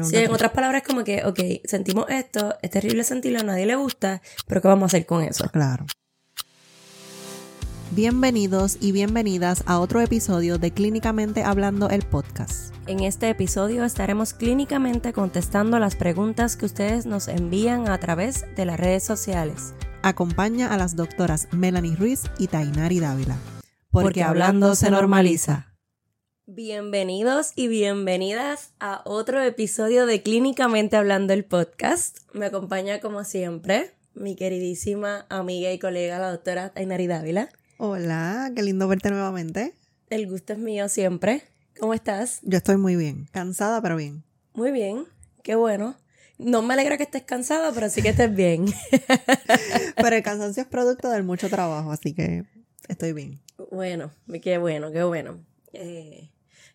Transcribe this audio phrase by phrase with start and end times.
[0.00, 3.76] Sí, en otras palabras, como que, ok, sentimos esto, es terrible sentirlo, a nadie le
[3.76, 5.48] gusta, pero ¿qué vamos a hacer con eso?
[5.50, 5.84] Claro.
[7.90, 12.74] Bienvenidos y bienvenidas a otro episodio de Clínicamente Hablando el podcast.
[12.86, 18.64] En este episodio estaremos clínicamente contestando las preguntas que ustedes nos envían a través de
[18.64, 19.74] las redes sociales.
[20.02, 23.36] Acompaña a las doctoras Melanie Ruiz y Tainari Dávila.
[23.90, 25.71] Porque, hablando se normaliza.
[26.54, 32.18] Bienvenidos y bienvenidas a otro episodio de Clínicamente Hablando el podcast.
[32.34, 37.48] Me acompaña como siempre mi queridísima amiga y colega, la doctora Tainari Dávila.
[37.78, 39.72] Hola, qué lindo verte nuevamente.
[40.10, 41.42] El gusto es mío siempre.
[41.80, 42.40] ¿Cómo estás?
[42.42, 44.22] Yo estoy muy bien, cansada pero bien.
[44.52, 45.06] Muy bien,
[45.42, 45.96] qué bueno.
[46.36, 48.66] No me alegra que estés cansada, pero sí que estés bien.
[49.96, 52.44] pero el cansancio es producto del mucho trabajo, así que
[52.88, 53.40] estoy bien.
[53.70, 54.10] Bueno,
[54.42, 55.40] qué bueno, qué bueno.
[55.72, 56.28] Eh,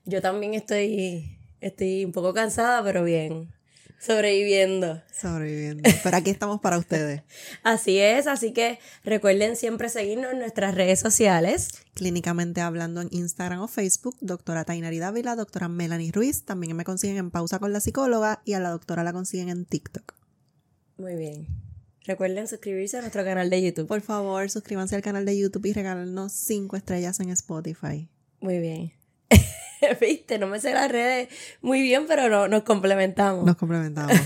[0.08, 3.54] yo también estoy, estoy un poco cansada, pero bien.
[4.00, 5.02] Sobreviviendo.
[5.12, 5.90] Sobreviviendo.
[6.04, 7.23] Pero aquí estamos para ustedes.
[7.64, 11.70] así es, así que recuerden siempre seguirnos en nuestras redes sociales.
[11.94, 16.46] Clínicamente hablando en Instagram o Facebook, doctora Tainari Dávila, doctora Melanie Ruiz.
[16.46, 19.66] También me consiguen en Pausa con la Psicóloga y a la doctora la consiguen en
[19.66, 20.14] TikTok.
[20.98, 21.48] Muy bien.
[22.06, 23.88] Recuerden suscribirse a nuestro canal de YouTube.
[23.88, 28.08] Por favor, suscríbanse al canal de YouTube y regálenos cinco estrellas en Spotify.
[28.40, 28.94] Muy bien.
[30.02, 31.30] Viste, no me sé las redes
[31.62, 33.46] muy bien, pero no, nos complementamos.
[33.46, 34.18] Nos complementamos.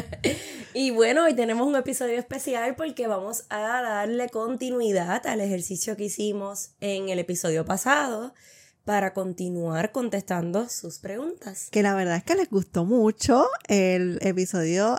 [0.74, 6.04] y bueno, hoy tenemos un episodio especial porque vamos a darle continuidad al ejercicio que
[6.04, 8.34] hicimos en el episodio pasado
[8.84, 11.68] para continuar contestando sus preguntas.
[11.70, 13.46] Que la verdad es que les gustó mucho.
[13.68, 14.96] El episodio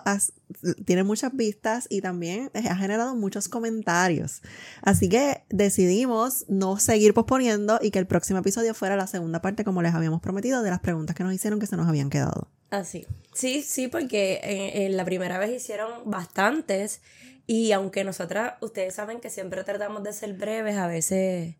[0.86, 4.40] tiene muchas vistas y también ha generado muchos comentarios.
[4.82, 9.64] Así que decidimos no seguir posponiendo y que el próximo episodio fuera la segunda parte,
[9.64, 12.48] como les habíamos prometido, de las preguntas que nos hicieron que se nos habían quedado.
[12.70, 13.06] Así.
[13.34, 17.02] Sí, sí, porque en la primera vez hicieron bastantes
[17.46, 21.56] y aunque nosotras, ustedes saben que siempre tratamos de ser breves, a veces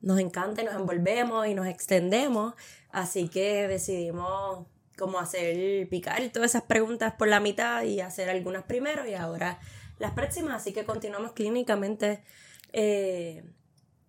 [0.00, 2.54] nos encanta y nos envolvemos y nos extendemos.
[2.90, 4.66] Así que decidimos
[4.98, 9.58] como hacer picar todas esas preguntas por la mitad y hacer algunas primero y ahora
[9.98, 10.60] las próximas.
[10.60, 12.22] Así que continuamos clínicamente
[12.72, 13.42] eh,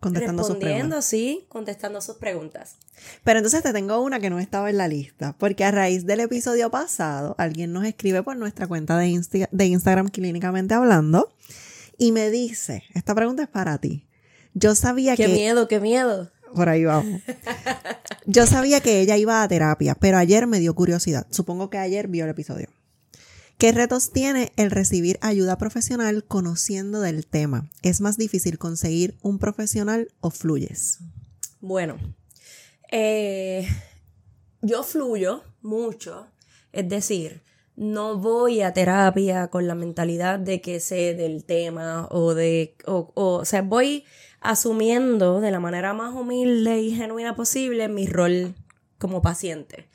[0.01, 2.75] contestando respondiendo, sus sí, contestando sus preguntas.
[3.23, 6.19] Pero entonces te tengo una que no estaba en la lista, porque a raíz del
[6.21, 11.31] episodio pasado, alguien nos escribe por nuestra cuenta de, de Instagram clínicamente hablando
[11.97, 14.07] y me dice, esta pregunta es para ti.
[14.53, 15.25] Yo sabía que...
[15.25, 16.31] Qué miedo, qué miedo.
[16.53, 17.21] Por ahí vamos.
[18.25, 21.27] Yo sabía que ella iba a terapia, pero ayer me dio curiosidad.
[21.29, 22.67] Supongo que ayer vio el episodio.
[23.57, 27.69] ¿Qué retos tiene el recibir ayuda profesional conociendo del tema?
[27.83, 30.99] ¿Es más difícil conseguir un profesional o fluyes?
[31.59, 31.97] Bueno,
[32.91, 33.67] eh,
[34.61, 36.27] yo fluyo mucho,
[36.71, 37.43] es decir,
[37.75, 43.11] no voy a terapia con la mentalidad de que sé del tema o de, o,
[43.13, 44.05] o sea, voy
[44.41, 48.55] asumiendo de la manera más humilde y genuina posible mi rol
[48.97, 49.87] como paciente.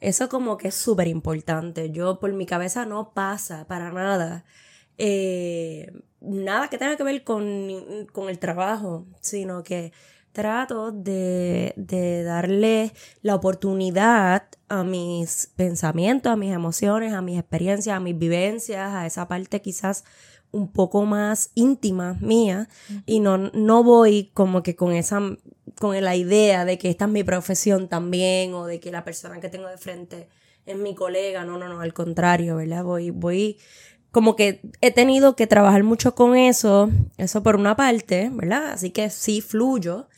[0.00, 1.90] Eso como que es súper importante.
[1.90, 4.44] Yo por mi cabeza no pasa para nada.
[4.98, 7.42] Eh, nada que tenga que ver con,
[8.28, 9.92] el trabajo, sino que
[10.32, 17.96] trato de, de, darle la oportunidad a mis pensamientos, a mis emociones, a mis experiencias,
[17.96, 20.04] a mis vivencias, a esa parte quizás
[20.54, 22.68] un poco más íntima mía
[23.06, 25.20] y no, no voy como que con esa
[25.78, 29.40] con la idea de que esta es mi profesión también o de que la persona
[29.40, 30.28] que tengo de frente
[30.64, 32.84] es mi colega, no, no, no, al contrario, ¿verdad?
[32.84, 33.58] Voy, voy,
[34.12, 38.70] como que he tenido que trabajar mucho con eso, eso por una parte, ¿verdad?
[38.70, 40.08] Así que sí fluyo,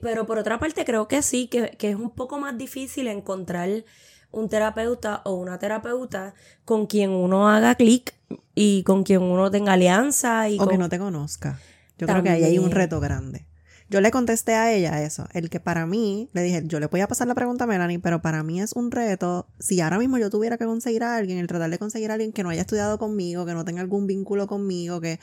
[0.00, 3.84] pero por otra parte creo que sí, que, que es un poco más difícil encontrar
[4.32, 6.34] un terapeuta o una terapeuta
[6.64, 8.14] con quien uno haga clic
[8.54, 10.48] y con quien uno tenga alianza.
[10.48, 11.58] Y o que no te conozca.
[11.98, 13.46] Yo creo que ahí hay un reto grande.
[13.90, 17.02] Yo le contesté a ella eso, el que para mí, le dije, yo le voy
[17.02, 20.16] a pasar la pregunta a Melanie, pero para mí es un reto, si ahora mismo
[20.16, 22.62] yo tuviera que conseguir a alguien, el tratar de conseguir a alguien que no haya
[22.62, 25.20] estudiado conmigo, que no tenga algún vínculo conmigo, que...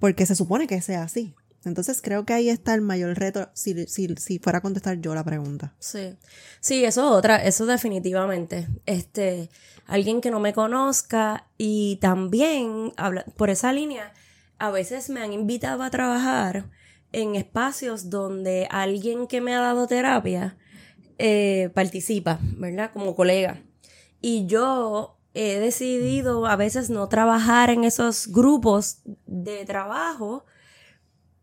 [0.00, 1.34] Porque se supone que sea así.
[1.64, 5.14] Entonces creo que ahí está el mayor reto si, si, si, fuera a contestar yo
[5.14, 5.74] la pregunta.
[5.78, 6.16] Sí,
[6.60, 8.68] sí, eso es otra, eso definitivamente.
[8.86, 9.50] Este,
[9.86, 14.12] alguien que no me conozca y también habla, por esa línea,
[14.58, 16.70] a veces me han invitado a trabajar
[17.12, 20.56] en espacios donde alguien que me ha dado terapia
[21.18, 22.90] eh, participa, ¿verdad?
[22.92, 23.62] Como colega.
[24.22, 30.44] Y yo he decidido a veces no trabajar en esos grupos de trabajo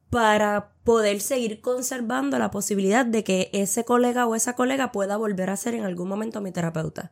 [0.10, 5.50] para poder seguir conservando la posibilidad de que ese colega o esa colega pueda volver
[5.50, 7.12] a ser en algún momento mi terapeuta.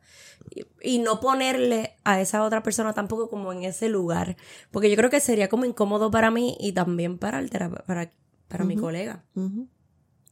[0.80, 4.36] Y, no ponerle a esa otra persona tampoco como en ese lugar,
[4.70, 8.12] porque yo creo que sería como incómodo para mí y también para, el para,
[8.48, 9.24] para mi colega.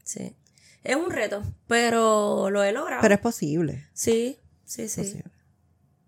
[0.04, 0.34] Sí.
[0.82, 3.02] Es un reto, pero lo he logrado.
[3.02, 3.86] Pero es posible.
[3.92, 5.22] Sí, sí, sí.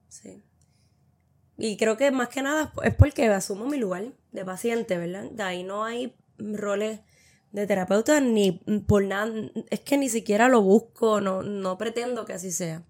[0.09, 0.43] Sí.
[1.59, 5.31] Y creo que más que nada es porque asumo mi lugar de paciente, ¿verdad?
[5.31, 7.01] De ahí no hay roles
[7.53, 8.53] de terapeuta ni
[8.87, 9.33] por nada,
[9.71, 12.85] es que ni siquiera lo busco, no, no pretendo que así sea.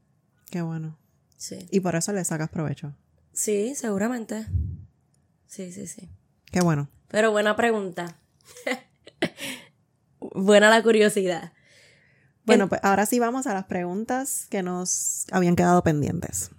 [0.51, 0.99] Qué bueno.
[1.37, 1.67] Sí.
[1.71, 2.95] Y por eso le sacas provecho.
[3.33, 4.47] Sí, seguramente.
[5.47, 6.09] Sí, sí, sí.
[6.51, 6.89] Qué bueno.
[7.09, 8.19] Pero buena pregunta.
[10.21, 11.53] buena la curiosidad.
[12.45, 16.51] Bueno, pues ahora sí vamos a las preguntas que nos habían quedado pendientes.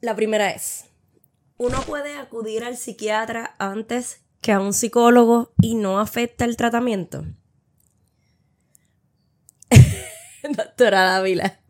[0.00, 0.84] La primera es,
[1.56, 7.24] ¿uno puede acudir al psiquiatra antes que a un psicólogo y no afecta el tratamiento?
[10.54, 11.60] Doctora Dávila.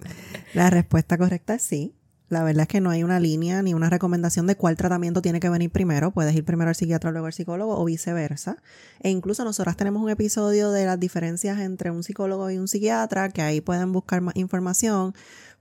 [0.55, 1.95] La respuesta correcta es sí.
[2.29, 5.39] La verdad es que no hay una línea ni una recomendación de cuál tratamiento tiene
[5.39, 6.11] que venir primero.
[6.11, 8.57] Puedes ir primero al psiquiatra, luego al psicólogo o viceversa.
[8.99, 13.29] E incluso nosotras tenemos un episodio de las diferencias entre un psicólogo y un psiquiatra,
[13.29, 15.15] que ahí pueden buscar más información.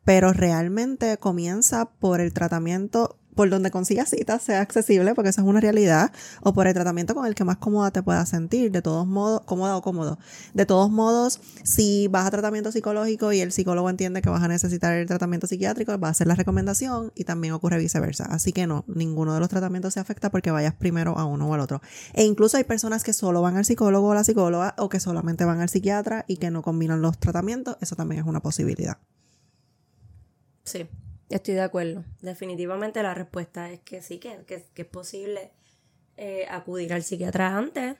[0.03, 5.47] Pero realmente comienza por el tratamiento por donde consigas citas sea accesible, porque eso es
[5.47, 8.81] una realidad, o por el tratamiento con el que más cómoda te puedas sentir, de
[8.81, 10.19] todos modos, cómoda o cómodo.
[10.53, 14.47] De todos modos, si vas a tratamiento psicológico y el psicólogo entiende que vas a
[14.47, 18.25] necesitar el tratamiento psiquiátrico, va a hacer la recomendación y también ocurre viceversa.
[18.25, 21.53] Así que no, ninguno de los tratamientos se afecta porque vayas primero a uno o
[21.53, 21.81] al otro.
[22.13, 25.45] E incluso hay personas que solo van al psicólogo o la psicóloga o que solamente
[25.45, 28.97] van al psiquiatra y que no combinan los tratamientos, eso también es una posibilidad.
[30.63, 30.87] Sí.
[31.29, 32.03] Estoy de acuerdo.
[32.21, 35.51] Definitivamente la respuesta es que sí, que, es posible
[36.17, 37.95] eh, acudir al psiquiatra antes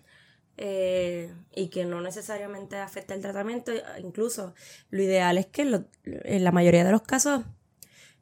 [0.58, 3.72] eh, y que no necesariamente afecte el tratamiento.
[4.00, 4.54] Incluso
[4.90, 5.64] lo ideal es que
[6.06, 7.44] en la mayoría de los casos,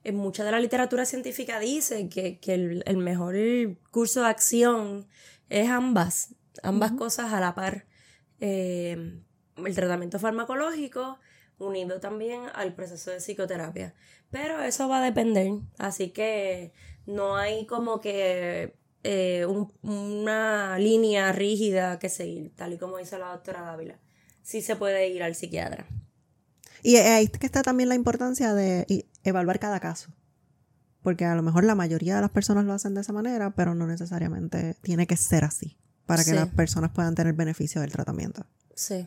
[0.04, 3.36] en mucha de la literatura científica dice que, el, mejor
[3.92, 5.08] curso de acción
[5.50, 7.86] es ambas, ambas cosas a la par.
[8.40, 9.22] Eh,
[9.58, 11.20] el tratamiento farmacológico
[11.62, 13.94] unido también al proceso de psicoterapia.
[14.30, 16.74] Pero eso va a depender, así que
[17.06, 19.46] no hay como que eh,
[19.82, 24.00] una línea rígida que seguir, tal y como dice la doctora Dávila.
[24.44, 25.86] Sí se puede ir al psiquiatra.
[26.84, 30.12] Y ahí que está también la importancia de evaluar cada caso.
[31.02, 33.74] Porque a lo mejor la mayoría de las personas lo hacen de esa manera, pero
[33.76, 38.46] no necesariamente tiene que ser así para que las personas puedan tener beneficio del tratamiento.
[38.76, 39.06] Sí.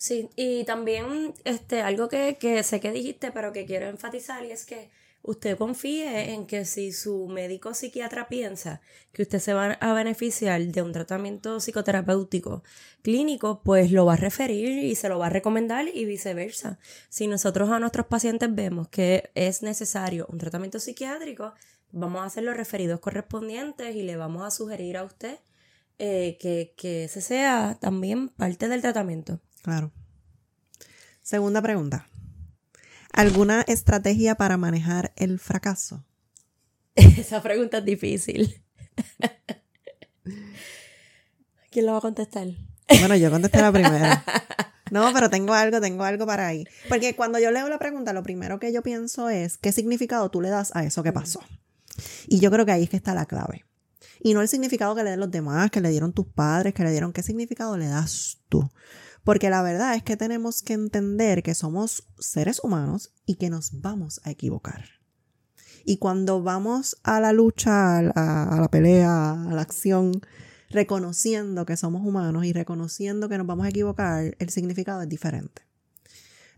[0.00, 4.64] Sí, y también este, algo que, sé que dijiste, pero que quiero enfatizar, y es
[4.64, 4.88] que
[5.20, 8.80] usted confíe en que si su médico psiquiatra piensa
[9.12, 12.62] que usted se va a beneficiar de un tratamiento psicoterapéutico
[13.02, 16.78] clínico, pues lo va a referir y se lo va a recomendar y viceversa.
[17.10, 21.52] Si nosotros a nuestros pacientes vemos que es necesario un tratamiento psiquiátrico,
[21.92, 25.40] vamos a hacer los referidos correspondientes y le vamos a sugerir a usted
[25.98, 29.40] eh, que, que ese sea también parte del tratamiento.
[29.62, 29.92] Claro.
[31.22, 32.08] Segunda pregunta.
[33.12, 36.04] ¿Alguna estrategia para manejar el fracaso?
[36.94, 38.62] Esa pregunta es difícil.
[41.70, 42.48] ¿Quién lo va a contestar?
[42.98, 44.24] Bueno, yo contesté la primera.
[44.90, 46.66] No, pero tengo algo, tengo algo para ahí.
[46.88, 50.40] Porque cuando yo leo la pregunta, lo primero que yo pienso es qué significado tú
[50.40, 51.40] le das a eso que pasó.
[52.26, 53.64] Y yo creo que ahí es que está la clave.
[54.18, 56.82] Y no el significado que le den los demás, que le dieron tus padres, que
[56.82, 58.68] le dieron, ¿qué significado le das tú?
[59.24, 63.80] Porque la verdad es que tenemos que entender que somos seres humanos y que nos
[63.80, 64.84] vamos a equivocar.
[65.84, 70.20] Y cuando vamos a la lucha, a, la pelea, a la acción,
[70.68, 75.62] reconociendo que somos humanos y reconociendo que nos vamos a equivocar, el significado es diferente.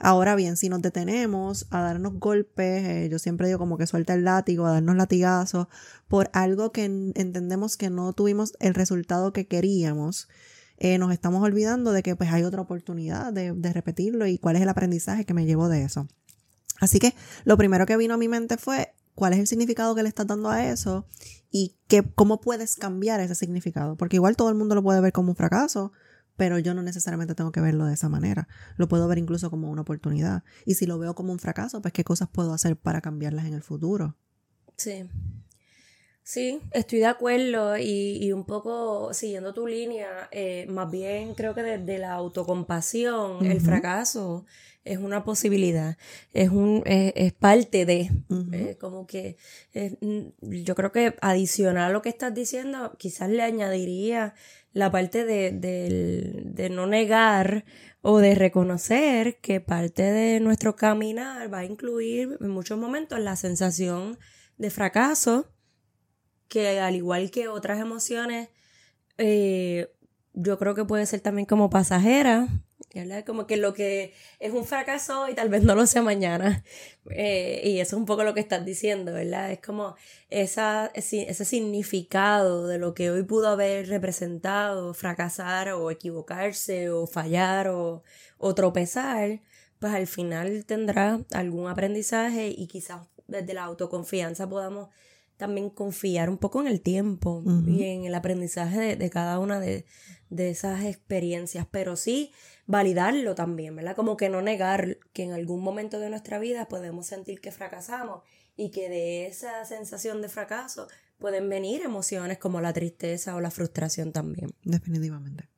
[0.05, 4.15] Ahora bien, si nos detenemos a darnos golpes, eh, yo siempre digo como que suelta
[4.15, 5.69] el látigo, a darnos latigazos
[6.09, 10.29] por algo que entendemos que no tuvimos el resultado que queríamos,
[10.85, 14.63] eh, nos estamos olvidando de que pues hay otra oportunidad de, repetirlo y cuál es
[14.63, 16.09] el aprendizaje que me llevo de eso.
[16.81, 20.03] Así que lo primero que vino a mi mente fue cuál es el significado que
[20.03, 21.07] le estás dando a eso
[21.53, 23.97] y que, cómo puedes cambiar ese significado.
[23.97, 25.93] Porque igual todo el mundo lo puede ver como un fracaso,
[26.37, 28.49] pero yo no necesariamente tengo que verlo de esa manera.
[28.77, 30.43] Lo puedo ver incluso como una oportunidad.
[30.67, 33.55] Y si lo veo como un fracaso, pues qué cosas puedo hacer para cambiarlas en
[33.55, 34.17] el futuro.
[34.77, 35.09] Sí.
[36.25, 41.63] Sí, estoy de acuerdo y, un poco siguiendo tu línea, eh, más bien creo que
[41.63, 44.47] desde la autocompasión, el fracaso
[44.85, 45.97] es una posibilidad,
[46.33, 48.11] es un es, parte de,
[48.53, 49.37] eh, como que
[50.41, 54.35] yo creo que adicional a lo que estás diciendo, quizás le añadiría
[54.73, 57.65] la parte de, de no negar
[58.01, 63.35] o de reconocer que parte de nuestro caminar va a incluir en muchos momentos la
[63.35, 64.19] sensación
[64.57, 65.49] de fracaso
[66.53, 68.51] que al igual que otras emociones,
[69.17, 69.91] eh,
[70.35, 72.47] yo creo que puede ser también como pasajera,
[73.25, 76.63] Como que lo que es un fracaso y tal vez no lo sea mañana.
[77.11, 79.51] Eh, y eso es un poco lo que estás diciendo, ¿verdad?
[79.51, 79.97] Es como
[80.29, 87.69] esa, ese significado de lo que hoy pudo haber representado, fracasar o equivocarse o fallar
[87.69, 88.03] o,
[88.37, 89.41] o tropezar,
[89.79, 94.91] pues al final tendrá algún aprendizaje y quizás desde la autoconfianza podamos
[95.43, 99.85] también confiar un poco en el tiempo y en el aprendizaje de, cada una de,
[100.31, 102.31] esas experiencias, pero sí
[102.67, 103.97] validarlo también, ¿verdad?
[103.97, 108.23] Como que no negar que en algún momento de nuestra vida podemos sentir que fracasamos
[108.57, 110.87] y que de esa sensación de fracaso
[111.19, 114.55] pueden venir emociones como la tristeza o la frustración también.
[114.63, 115.49] Definitivamente.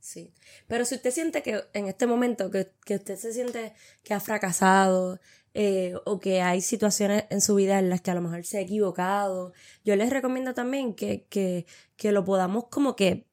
[0.00, 0.32] Sí.
[0.68, 4.20] Pero si usted siente que en este momento, que, que usted se siente que ha
[4.20, 5.20] fracasado,
[5.54, 8.58] eh, o que hay situaciones en su vida en las que a lo mejor se
[8.58, 9.52] ha equivocado.
[9.84, 13.26] Yo les recomiendo también que, que, que lo podamos como que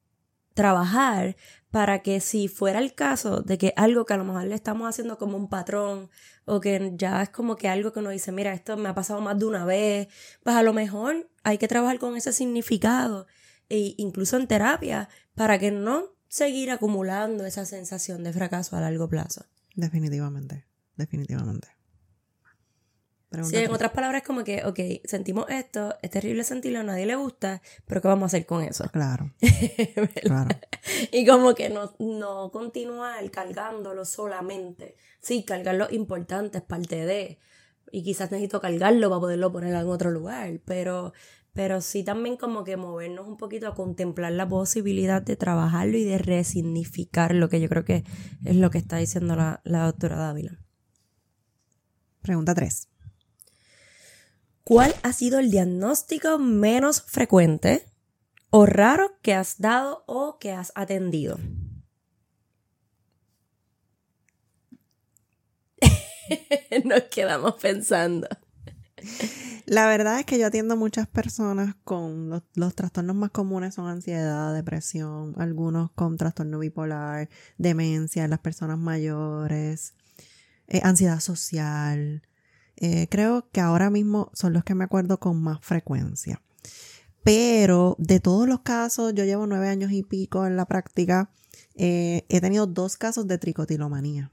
[0.54, 1.36] trabajar
[1.70, 4.88] para que si fuera el caso de que algo que a lo mejor le estamos
[4.88, 6.10] haciendo como un patrón
[6.44, 9.20] o que ya es como que algo que uno dice, mira, esto me ha pasado
[9.20, 10.08] más de una vez,
[10.42, 13.26] pues a lo mejor hay que trabajar con ese significado
[13.68, 19.08] e incluso en terapia para que no seguir acumulando esa sensación de fracaso a largo
[19.08, 19.46] plazo.
[19.74, 21.81] Definitivamente, definitivamente.
[23.42, 27.16] Sí, en otras palabras, como que, ok, sentimos esto, es terrible sentirlo, a nadie le
[27.16, 28.84] gusta, pero ¿qué vamos a hacer con eso?
[28.92, 29.32] Claro.
[30.22, 30.50] claro.
[31.10, 34.96] Y como que no, no continuar cargándolo solamente.
[35.20, 37.38] Sí, cargarlo importante, es parte de.
[37.90, 41.12] Y quizás necesito cargarlo para poderlo poner en otro lugar, pero,
[41.52, 46.04] pero sí también como que movernos un poquito a contemplar la posibilidad de trabajarlo y
[46.04, 48.04] de resignificar lo que yo creo que
[48.44, 50.58] es lo que está diciendo la, la doctora Dávila.
[52.22, 52.91] Pregunta 3.
[54.64, 57.84] ¿Cuál ha sido el diagnóstico menos frecuente
[58.50, 61.38] o raro que has dado o que has atendido?
[66.84, 68.28] Nos quedamos pensando.
[69.66, 74.54] La verdad es que yo atiendo muchas personas con los, trastornos más comunes son ansiedad,
[74.54, 77.28] depresión, algunos con trastorno bipolar,
[77.58, 79.94] demencia, las personas mayores,
[80.68, 82.22] eh, ansiedad social,
[82.76, 86.42] eh, creo que ahora mismo son los que me acuerdo con más frecuencia.
[87.24, 91.30] Pero de todos los casos, yo llevo nueve años y pico en la práctica,
[91.74, 94.32] eh, he tenido dos casos de tricotilomanía.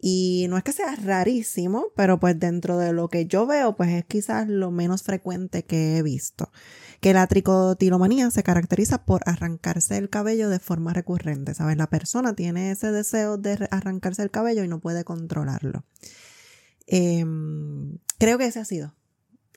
[0.00, 3.90] Y no es que sea rarísimo, pero pues dentro de lo que yo veo, pues
[3.90, 6.52] es quizás lo menos frecuente que he visto.
[7.00, 11.76] Que la tricotilomanía se caracteriza por arrancarse el cabello de forma recurrente, ¿sabes?
[11.76, 15.84] La persona tiene ese deseo de arrancarse el cabello y no puede controlarlo.
[16.90, 18.94] Em, creo que ese ha sido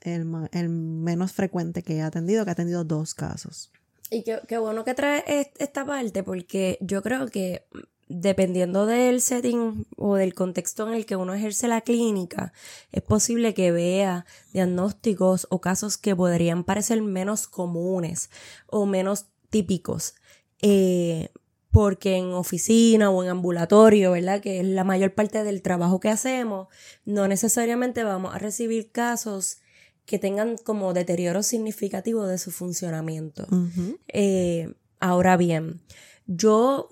[0.02, 0.26] el,
[0.70, 3.72] menos frecuente que he atendido, que ha atendido dos casos.
[4.10, 5.24] Y qué, bueno que trae
[5.58, 7.66] esta parte, porque yo creo que
[8.10, 12.52] dependiendo del setting o del contexto en el que uno ejerce la clínica,
[12.92, 18.30] es posible que vea diagnósticos o casos que podrían parecer menos comunes
[18.68, 20.16] o menos típicos.
[20.62, 21.30] Eh,
[21.72, 24.42] porque en oficina o en ambulatorio, ¿verdad?
[24.42, 26.68] Que es la mayor parte del trabajo que hacemos,
[27.06, 29.58] no necesariamente vamos a recibir casos
[30.06, 33.48] que tengan como deterioro significativo de su funcionamiento.
[34.10, 35.82] Eh, ahora bien,
[36.28, 36.90] yo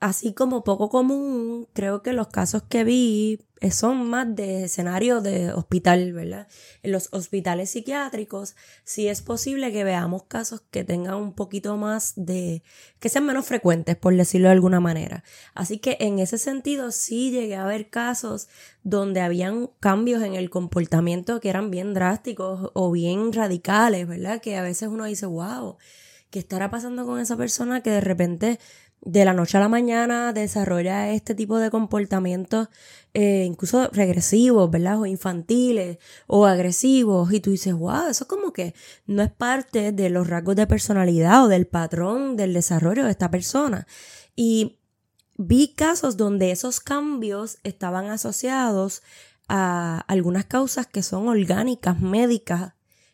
[0.00, 5.22] así como poco común, creo que los casos que vi eh, son más de escenario
[5.22, 6.46] de hospital, ¿verdad?
[6.82, 12.12] En los hospitales psiquiátricos sí es posible que veamos casos que tengan un poquito más
[12.16, 12.62] de,
[13.00, 15.24] que sean menos frecuentes, por decirlo de alguna manera.
[15.54, 18.48] Así que en ese sentido sí llegué a ver casos
[18.82, 24.42] donde habían cambios en el comportamiento que eran bien drásticos o bien radicales, ¿verdad?
[24.42, 25.78] Que a veces uno dice, wow,
[26.30, 28.58] ¿qué estará pasando con esa persona que de repente
[29.00, 32.68] de la noche a la mañana desarrolla este tipo de comportamientos,
[33.14, 35.00] eh, incluso regresivos, ¿verdad?
[35.00, 37.32] O infantiles o agresivos.
[37.32, 38.74] Y tú dices, wow, eso como que
[39.06, 43.30] no es parte de los rasgos de personalidad o del patrón del desarrollo de esta
[43.30, 43.86] persona.
[44.34, 44.80] Y
[45.36, 49.02] vi casos donde esos cambios estaban asociados
[49.48, 52.72] a algunas causas que son orgánicas, médicas,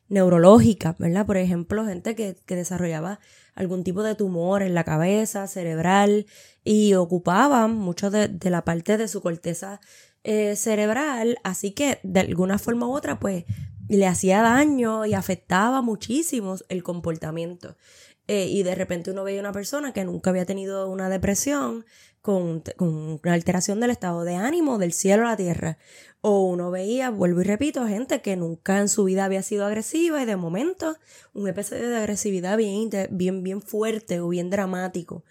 [0.09, 1.27] neurológicas, ¿verdad?
[1.27, 3.21] Por ejemplo, gente que, que desarrollaba
[3.55, 6.27] algún tipo de tumor en la cabeza, cerebral,
[6.65, 9.81] y ocupaba mucho de, de la parte de su corteza
[10.25, 13.45] eh, cerebral, así que de alguna forma u otra, pues
[13.89, 17.77] le hacía daño y afectaba muchísimo el comportamiento.
[18.29, 21.85] Eh, y de repente uno veía una persona que nunca había tenido una depresión
[22.23, 25.79] con, una alteración del estado de ánimo del cielo a la tierra.
[26.21, 30.23] O uno veía, vuelvo y repito, gente que nunca en su vida había sido agresiva
[30.23, 30.97] y de momento
[31.35, 35.25] un episodio de agresividad bien, bien, bien fuerte o bien dramático.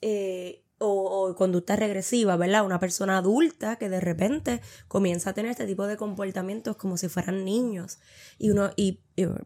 [0.00, 2.64] Eh, o, conducta regresiva, ¿verdad?
[2.64, 7.08] Una persona adulta que de repente comienza a tener este tipo de comportamientos como si
[7.08, 7.98] fueran niños.
[8.38, 9.00] Y uno, y,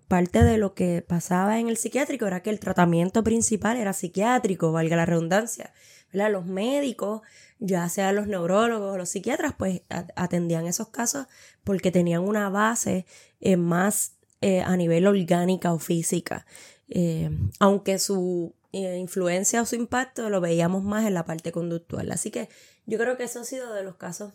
[0.09, 4.73] parte de lo que pasaba en el psiquiátrico era que el tratamiento principal era psiquiátrico,
[4.73, 5.73] valga la redundancia.
[6.13, 7.23] Los médicos,
[7.59, 11.27] ya sea los neurólogos o los psiquiatras, pues atendían esos casos
[11.65, 13.07] porque tenían una base
[13.41, 16.47] eh, más eh, a nivel orgánica o física.
[16.89, 22.11] Eh, aunque su influencia o su impacto lo veíamos más en la parte conductual.
[22.11, 22.49] Así que
[22.87, 24.33] yo creo que eso ha sido de los casos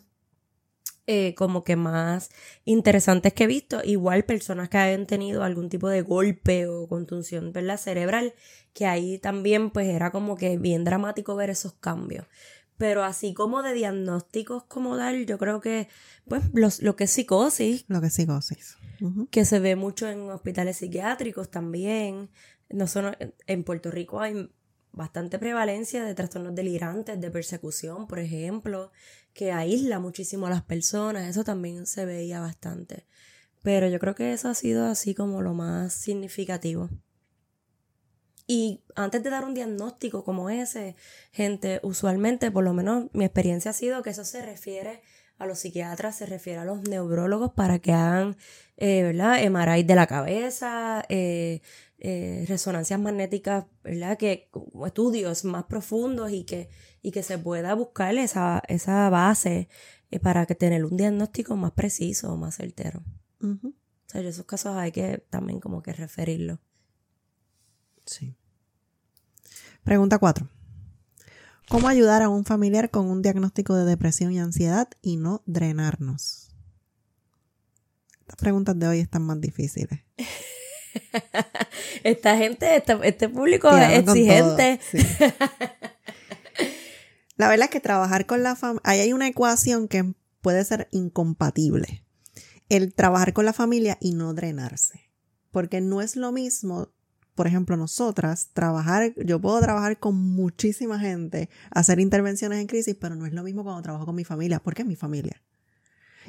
[1.10, 2.30] eh, como que más
[2.66, 3.80] interesantes que he visto.
[3.82, 7.78] Igual personas que hayan tenido algún tipo de golpe o contunción ¿verdad?
[7.78, 8.34] cerebral,
[8.74, 12.26] que ahí también pues era como que bien dramático ver esos cambios.
[12.76, 15.88] Pero así como de diagnósticos como tal, yo creo que
[16.28, 16.42] pues
[16.82, 17.86] lo que es psicosis.
[17.88, 18.76] Lo que es psicosis.
[19.30, 22.28] Que se ve mucho en hospitales psiquiátricos también
[22.70, 24.50] no son, en Puerto Rico hay
[24.98, 28.92] bastante prevalencia de trastornos delirantes, de persecución, por ejemplo,
[29.32, 33.06] que aísla muchísimo a las personas, eso también se veía bastante.
[33.62, 36.90] Pero yo creo que eso ha sido así como lo más significativo.
[38.46, 40.96] Y antes de dar un diagnóstico como ese,
[41.32, 45.02] gente, usualmente, por lo menos mi experiencia ha sido que eso se refiere
[45.38, 48.36] a los psiquiatras, se refiere a los neurólogos para que hagan,
[48.76, 49.38] eh, ¿verdad?
[49.48, 51.60] MRI de la cabeza, eh,
[52.00, 54.16] eh, resonancias magnéticas, ¿verdad?
[54.16, 54.50] Que
[54.86, 56.70] estudios más profundos y que,
[57.02, 59.68] y que se pueda buscar esa, esa base
[60.10, 63.02] eh, para que tener un diagnóstico más preciso, más certero.
[63.40, 63.72] O
[64.06, 66.60] sea, esos casos hay que también como que referirlo.
[68.06, 68.36] Sí.
[69.82, 70.48] Pregunta 4.
[71.68, 76.50] ¿Cómo ayudar a un familiar con un diagnóstico de depresión y ansiedad y no drenarnos?
[78.26, 80.00] Las preguntas de hoy están más difíciles.
[82.04, 84.80] Esta gente, este, público es exigente.
[87.36, 90.88] la verdad es que trabajar con la familia, ahí hay una ecuación que puede ser
[90.92, 92.04] incompatible.
[92.68, 95.10] El trabajar con la familia y no drenarse.
[95.50, 96.90] Porque no es lo mismo,
[97.34, 103.14] por ejemplo, nosotras, trabajar, yo puedo trabajar con muchísima gente, hacer intervenciones en crisis, pero
[103.14, 105.42] no es lo mismo cuando trabajo con mi familia, porque es mi familia.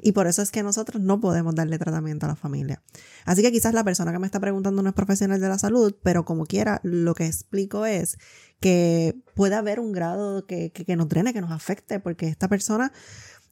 [0.01, 2.81] Y por eso es que nosotros no podemos darle tratamiento a la familia.
[3.25, 5.95] Así que quizás la persona que me está preguntando no es profesional de la salud,
[6.03, 8.17] pero como quiera, lo que explico es
[8.59, 12.91] que puede haber un grado que, que, nos drene, que nos afecte, porque esta persona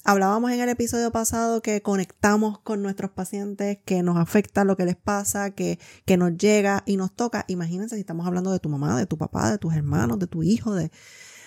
[0.09, 4.85] Hablábamos en el episodio pasado que conectamos con nuestros pacientes, que nos afecta lo que
[4.85, 7.43] les pasa, que, que, nos llega y nos toca.
[7.49, 10.43] Imagínense si estamos hablando de tu mamá, de tu papá, de tus hermanos, de tu
[10.43, 10.91] hijo, de,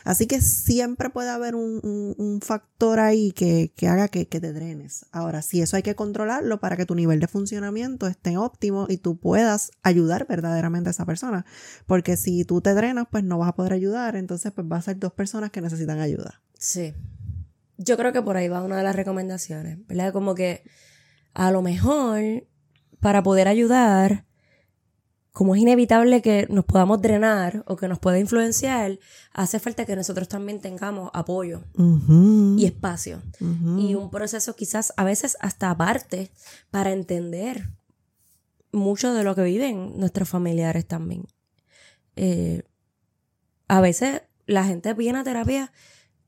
[0.04, 5.06] Así que siempre puede haber un, factor ahí que, haga que, te drenes.
[5.12, 8.98] Ahora, si eso hay que controlarlo para que tu nivel de funcionamiento esté óptimo y
[8.98, 11.44] tú puedas ayudar verdaderamente a esa persona.
[11.86, 14.16] Porque si tú te drenas, pues no vas a poder ayudar.
[14.16, 16.40] Entonces, pues va a ser dos personas que necesitan ayuda.
[16.58, 16.94] Sí.
[17.76, 20.12] Yo creo que por ahí va una de las recomendaciones, ¿verdad?
[20.12, 20.64] Como que
[21.32, 22.46] a lo mejor
[23.00, 24.26] para poder ayudar
[25.32, 28.98] como es inevitable que nos podamos drenar o que nos pueda influenciar,
[29.32, 31.62] hace falta que nosotros también tengamos apoyo
[32.56, 33.22] y espacio.
[33.78, 36.30] Y un proceso quizás a veces hasta aparte
[36.70, 37.68] para entender
[38.72, 41.26] mucho de lo que viven nuestros familiares también.
[42.16, 42.62] Eh,
[43.68, 45.72] a veces la gente viene a terapia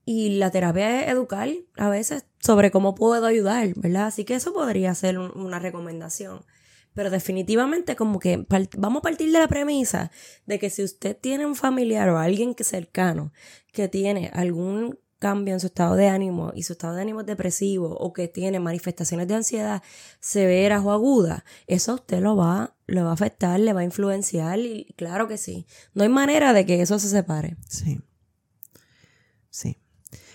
[0.04, 4.06] y la terapia es educar a veces sobre cómo puedo ayudar, ¿verdad?
[4.06, 6.44] Así que eso podría ser una recomendación.
[6.94, 10.10] Pero definitivamente como que vamos a partir de la premisa
[10.46, 13.32] de que si usted tiene un familiar o alguien que cercano
[13.72, 17.26] que tiene algún cambio en su estado de ánimo y su estado de ánimo es
[17.26, 19.82] depresivo o que tiene manifestaciones de ansiedad
[20.18, 24.58] severas o agudas, eso usted lo va, lo va a afectar, le va a influenciar
[24.58, 25.64] y claro que sí.
[25.94, 27.56] No hay manera de que eso se separe.
[27.68, 28.00] Sí.
[29.48, 29.81] Sí.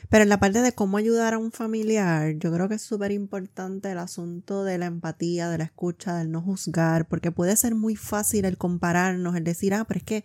[0.09, 3.11] Pero en la parte de cómo ayudar a un familiar, yo creo que es súper
[3.11, 7.75] importante el asunto de la empatía, de la escucha, del no juzgar, porque puede ser
[7.75, 10.23] muy fácil el compararnos, el decir, ah, pero es que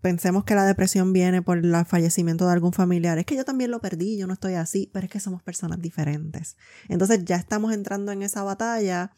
[0.00, 3.18] pensemos que la depresión viene por el fallecimiento de algún familiar.
[3.18, 5.80] Es que yo también lo perdí, yo no estoy así, pero es que somos personas
[5.80, 6.56] diferentes.
[6.88, 9.12] Entonces ya estamos entrando en esa batalla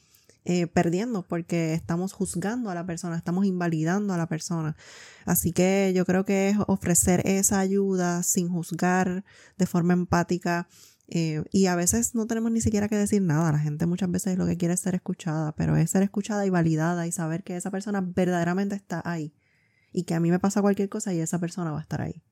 [0.49, 4.77] eh, perdiendo porque estamos juzgando a la persona, estamos invalidando a la persona.
[5.25, 9.25] Así que yo creo que es ofrecer esa ayuda sin juzgar
[9.59, 10.69] de forma empática.
[11.09, 13.51] Eh, y a veces no tenemos ni siquiera que decir nada.
[13.51, 16.51] La gente muchas veces lo que quiere es ser escuchada, pero es ser escuchada y
[16.51, 19.35] validada y saber que esa persona verdaderamente está ahí.
[19.93, 22.23] Y que a mí me pasa cualquier cosa y esa persona va a estar ahí.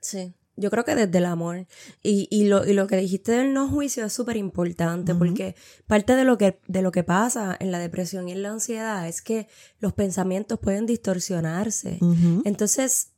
[0.00, 0.34] Sí.
[0.56, 1.66] Yo creo que desde el amor.
[2.02, 5.54] Y, y, lo, y lo que dijiste del no juicio es súper importante porque
[5.86, 9.08] parte de lo, que, de lo que pasa en la depresión y en la ansiedad
[9.08, 11.98] es que los pensamientos pueden distorsionarse.
[12.44, 13.12] Entonces,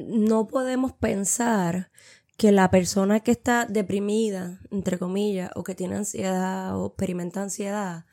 [0.00, 1.90] no podemos pensar
[2.36, 8.06] que la persona que está deprimida, entre comillas, o que tiene ansiedad o experimenta ansiedad,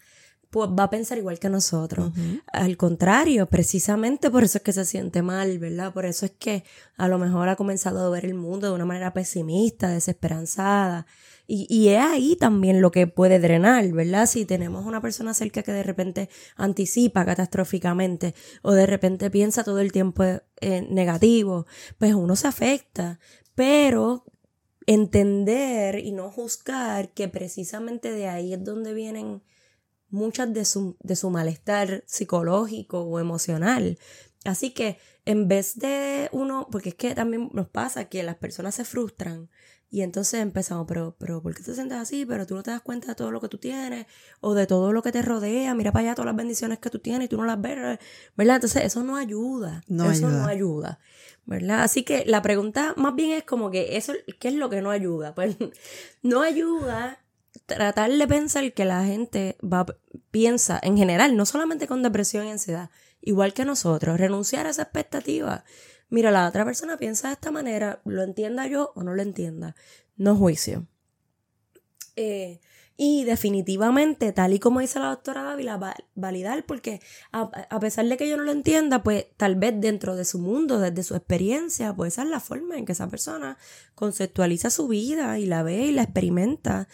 [0.55, 2.13] pues va a pensar igual que nosotros.
[2.53, 5.91] Al contrario, precisamente por eso es que se siente mal, ¿verdad?
[5.91, 6.63] Por eso es que
[6.95, 11.07] a lo mejor ha comenzado a ver el mundo de una manera pesimista, desesperanzada.
[11.45, 14.27] Y, y es ahí también lo que puede drenar, ¿verdad?
[14.27, 19.81] Si tenemos una persona cerca que de repente anticipa catastróficamente o de repente piensa todo
[19.81, 21.65] el tiempo eh, negativo,
[21.97, 23.19] pues uno se afecta.
[23.55, 24.23] Pero
[24.85, 29.41] entender y no juzgar que precisamente de ahí es donde vienen
[30.09, 33.97] muchas de su, de su malestar psicológico o emocional.
[34.43, 38.75] Así que en vez de uno, porque es que también nos pasa que las personas
[38.75, 39.49] se frustran
[39.89, 42.25] y entonces empezamos, pero, pero, ¿por qué te sientes así?
[42.25, 44.07] Pero tú no te das cuenta de todo lo que tú tienes
[44.41, 45.73] o de todo lo que te rodea.
[45.73, 47.99] Mira para allá todas las bendiciones que tú tienes y tú no las ves,
[48.35, 48.55] ¿verdad?
[48.55, 49.83] Entonces eso no ayuda.
[49.87, 50.99] No eso no ayuda.
[51.45, 51.83] ¿Verdad?
[51.83, 54.89] Así que la pregunta más bien es como que eso, ¿qué es lo que no
[54.89, 55.33] ayuda?
[55.35, 55.55] Pues
[56.23, 57.19] no ayuda
[57.65, 59.85] tratar de pensar que la gente va,
[60.31, 62.89] piensa en general, no solamente con depresión y ansiedad,
[63.21, 65.63] igual que nosotros, renunciar a esa expectativa.
[66.09, 69.75] Mira, la otra persona piensa de esta manera, lo entienda yo o no lo entienda,
[70.15, 70.87] no juicio.
[72.15, 72.61] Eh,
[72.97, 77.01] y definitivamente, tal y como dice la doctora Dávila, validar, porque
[77.33, 80.79] a, pesar de que yo no lo entienda, pues tal vez dentro de su mundo,
[80.79, 83.57] desde su experiencia, pues esa es la forma en que esa persona
[83.95, 86.87] conceptualiza su vida y la ve y la experimenta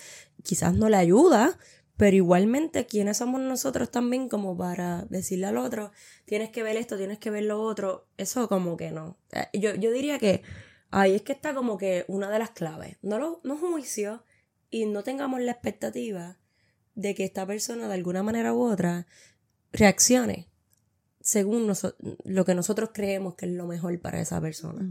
[0.44, 1.58] quizás no le ayuda,
[1.98, 5.92] pero igualmente, ¿quiénes somos nosotros también como para decirle al otro,
[6.26, 8.08] tienes que ver esto, tienes que ver lo otro?
[8.18, 9.18] Eso como que no.
[9.32, 10.42] Eh, yo, yo diría que
[10.90, 12.98] ahí es que está como que una de las claves.
[13.02, 14.24] No, lo, no juicio
[14.70, 16.40] y no tengamos la expectativa
[16.96, 19.06] de que esta persona de alguna manera u otra
[19.72, 20.52] reaccione
[21.22, 21.72] según
[22.26, 24.90] lo que nosotros creemos que es lo mejor para esa persona.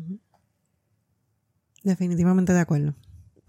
[1.83, 2.95] Definitivamente de acuerdo.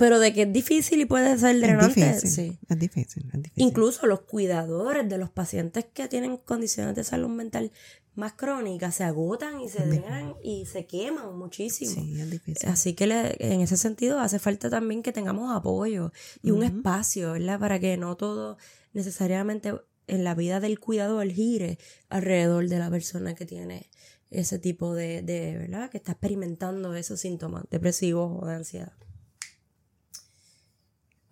[0.02, 3.68] Pero de que es difícil y puede ser drenante, es difícil, Es difícil, es difícil.
[3.68, 7.72] Incluso los cuidadores de los pacientes que tienen condiciones de salud mental
[8.16, 11.92] más crónicas se agotan y se drenan y se queman muchísimo.
[11.92, 12.68] Sí, es difícil.
[12.68, 13.04] Así que
[13.38, 16.12] en ese sentido hace falta también que tengamos apoyo
[16.42, 17.60] y un espacio, ¿verdad?
[17.60, 18.58] Para que no todo
[18.94, 19.76] necesariamente
[20.08, 21.78] en la vida del cuidador gire
[22.10, 23.92] alrededor de la persona que tiene
[24.32, 25.92] ese tipo de, de ¿verdad?
[25.92, 28.94] Que está experimentando esos síntomas depresivos o de ansiedad.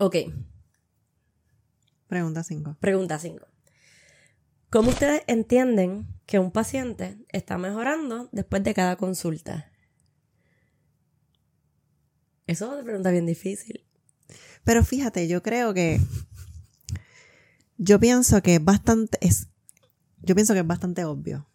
[0.01, 0.15] Ok.
[2.07, 2.77] Pregunta 5.
[2.79, 3.45] Pregunta 5.
[4.69, 9.69] ¿Cómo ustedes entienden que un paciente está mejorando después de cada consulta?
[12.47, 13.85] Eso es una pregunta bien difícil.
[14.63, 15.99] Pero fíjate, yo creo que.
[17.77, 19.17] Yo pienso que es bastante.
[19.21, 19.49] Es,
[20.21, 21.49] yo pienso que es bastante obvio.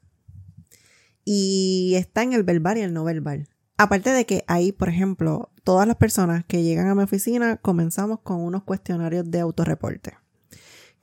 [1.24, 3.48] Y está en el verbal y el no verbal.
[3.76, 8.20] Aparte de que ahí, por ejemplo, todas las personas que llegan a mi oficina comenzamos
[8.20, 10.16] con unos cuestionarios de autorreporte.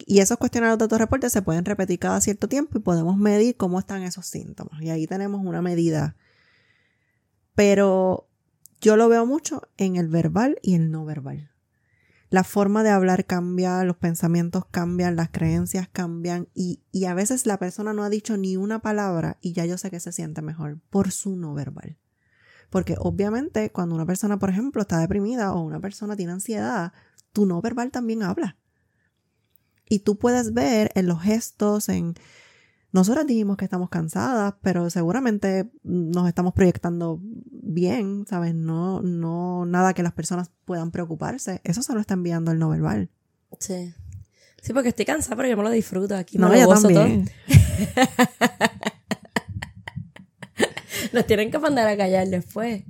[0.06, 3.78] Y esos cuestionarios de autorreporte se pueden repetir cada cierto tiempo y podemos medir cómo
[3.78, 4.82] están esos síntomas.
[4.82, 6.16] Y ahí tenemos una medida.
[7.56, 8.30] Pero
[8.80, 11.52] yo lo veo mucho en el verbal y el no verbal.
[12.30, 17.46] La forma de hablar cambia, los pensamientos cambian, las creencias cambian y, y a veces
[17.46, 20.42] la persona no ha dicho ni una palabra y ya yo sé que se siente
[20.42, 21.98] mejor por su no verbal.
[22.72, 26.94] Porque obviamente cuando una persona, por ejemplo, está deprimida o una persona tiene ansiedad,
[27.34, 28.58] tu no verbal también habla.
[29.88, 32.16] Y tú puedes ver en los gestos, en...
[32.94, 38.56] Nosotros dijimos que estamos cansadas, pero seguramente nos estamos proyectando bien, ¿sabes?
[38.56, 41.62] No, no, nada que las personas puedan preocuparse.
[41.64, 43.10] Eso se lo está enviando el no verbal.
[43.60, 43.94] Sí.
[44.62, 46.38] Sí, porque estoy cansada, pero yo me lo disfruto aquí.
[46.38, 47.30] No, yo también.
[51.14, 52.84] Nos tienen que mandar a callar después.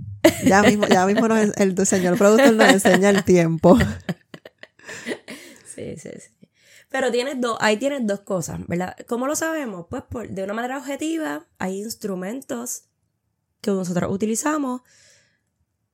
[0.45, 3.77] Ya mismo, ya mismo el señor productor nos enseña el tiempo.
[5.73, 6.49] Sí, sí, sí.
[6.89, 8.95] Pero tienes dos, ahí tienes dos cosas, ¿verdad?
[9.07, 9.85] ¿Cómo lo sabemos?
[9.89, 12.83] Pues por, de una manera objetiva, hay instrumentos
[13.61, 14.81] que nosotros utilizamos.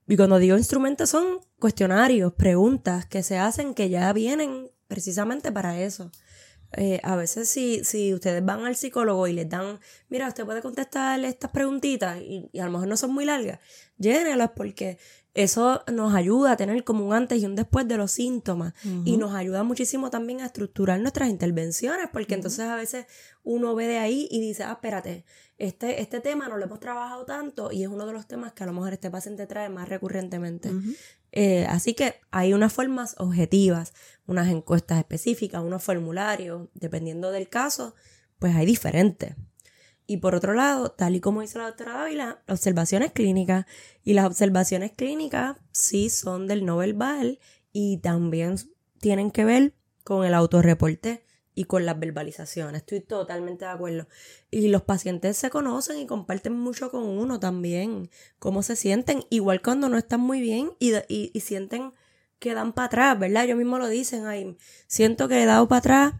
[0.07, 5.79] Y cuando digo instrumentos son cuestionarios, preguntas que se hacen que ya vienen precisamente para
[5.79, 6.11] eso.
[6.73, 10.61] Eh, a veces si, si ustedes van al psicólogo y les dan, mira, usted puede
[10.61, 13.59] contestar estas preguntitas y, y a lo mejor no son muy largas,
[13.97, 14.97] llénelas porque
[15.37, 18.73] eso nos ayuda a tener como un antes y un después de los síntomas
[19.05, 23.05] y nos ayuda muchísimo también a estructurar nuestras intervenciones porque entonces a veces
[23.43, 25.25] uno ve de ahí y dice, ah, espérate,
[25.59, 28.63] este, este tema no lo hemos trabajado tanto y es uno de los temas que
[28.63, 30.71] a lo mejor este paciente trae más recurrentemente.
[31.31, 33.93] Eh, así que hay unas formas objetivas,
[34.27, 37.95] unas encuestas específicas, unos formularios, dependiendo del caso,
[38.39, 39.35] pues hay diferentes.
[40.05, 43.65] Y por otro lado, tal y como dice la doctora Dávila, observaciones clínicas.
[44.03, 47.39] Y las observaciones clínicas sí son del no verbal
[47.73, 48.55] y también
[48.99, 51.25] tienen que ver con el autorreporte
[51.57, 52.81] y con las verbalizaciones.
[52.81, 54.07] Estoy totalmente de acuerdo.
[54.51, 59.61] Y los pacientes se conocen y comparten mucho con uno también, cómo se sienten, igual
[59.61, 61.93] cuando no están muy bien y, y, sienten
[62.39, 63.45] que dan para atrás, ¿verdad?
[63.45, 66.13] Ellos mismos lo dicen ahí, siento que he dado para atrás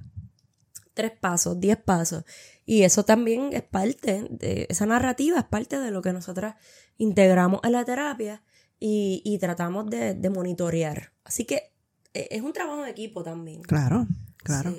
[0.97, 2.25] tres pasos, diez pasos.
[2.65, 6.56] Y eso también es parte de esa narrativa, es parte de lo que nosotras
[6.97, 8.43] integramos en la terapia
[8.80, 11.13] y, tratamos de, monitorear.
[11.23, 11.71] Así que
[12.13, 13.62] e, es un trabajo de equipo también.
[13.62, 14.75] Claro, claro.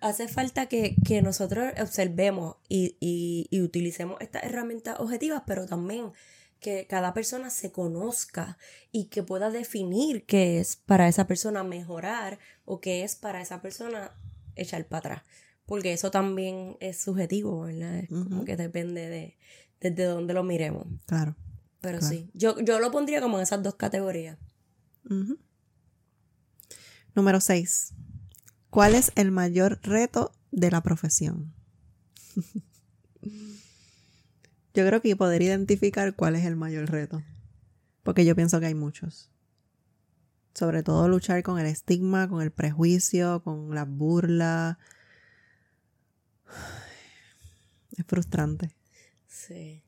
[0.00, 6.12] Hace falta que, nosotros observemos y, y, utilicemos estas herramientas objetivas, pero también
[6.62, 8.56] que cada persona se conozca
[8.90, 13.60] y que pueda definir qué es para esa persona mejorar o qué es para esa
[13.60, 14.12] persona
[14.56, 15.22] echar para atrás
[15.66, 18.04] porque eso también es subjetivo, ¿verdad?
[18.08, 19.38] como que depende de
[19.80, 20.86] desde dónde lo miremos.
[21.06, 21.34] Claro.
[21.80, 24.38] Pero sí, yo, yo lo pondría como en esas dos categorías.
[27.14, 27.94] Número 6.
[28.70, 31.54] ¿Cuál es el mayor reto de la profesión?
[34.74, 37.22] yo creo que poder identificar cuál es el mayor reto.
[38.02, 39.30] Porque yo pienso que hay muchos.
[40.54, 44.78] Sobre todo luchar con el estigma, con el prejuicio, con la burla,
[47.96, 48.74] es frustrante.
[49.26, 49.82] Sí.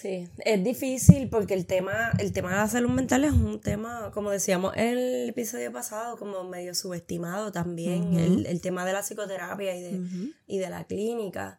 [0.00, 4.10] Sí, es difícil porque el tema, el tema de la salud mental es un tema,
[4.14, 9.76] como decíamos en el episodio pasado, como medio subestimado también, el, tema de la psicoterapia
[9.76, 11.58] y de, y de la clínica.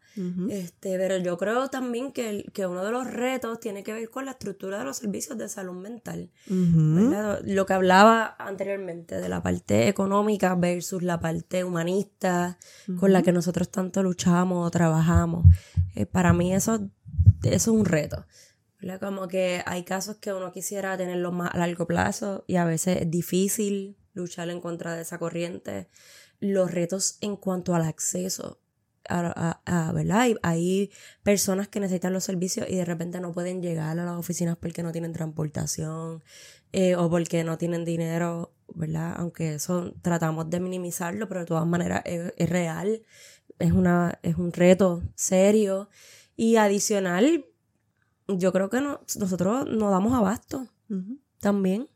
[0.50, 4.26] este, pero yo creo también que, que, uno de los retos tiene que ver con
[4.26, 6.32] la estructura de los servicios de salud mental.
[6.48, 12.58] Lo que hablaba anteriormente de la parte económica versus la parte humanista
[13.00, 15.46] con la que nosotros tanto luchamos o trabajamos.
[15.94, 16.90] Eh, para mí eso
[17.44, 18.26] eso es un reto.
[19.00, 23.02] Como que hay casos que uno quisiera tenerlos más a largo plazo y a veces
[23.02, 25.88] es difícil luchar en contra de esa corriente.
[26.40, 28.60] Los retos en cuanto al acceso
[29.10, 30.28] a, ¿verdad?
[30.44, 30.92] Hay,
[31.24, 34.84] personas que necesitan los servicios y de repente no pueden llegar a las oficinas porque
[34.84, 36.24] no tienen transportación
[36.72, 39.14] eh, o porque no tienen dinero, ¿verdad?
[39.18, 43.02] Aunque eso tratamos de minimizarlo, pero de todas maneras es, es real,
[43.60, 45.90] es, una, es un reto serio.
[46.36, 47.46] Y adicional,
[48.28, 50.68] yo creo que nosotros nos damos abasto
[51.40, 51.90] también,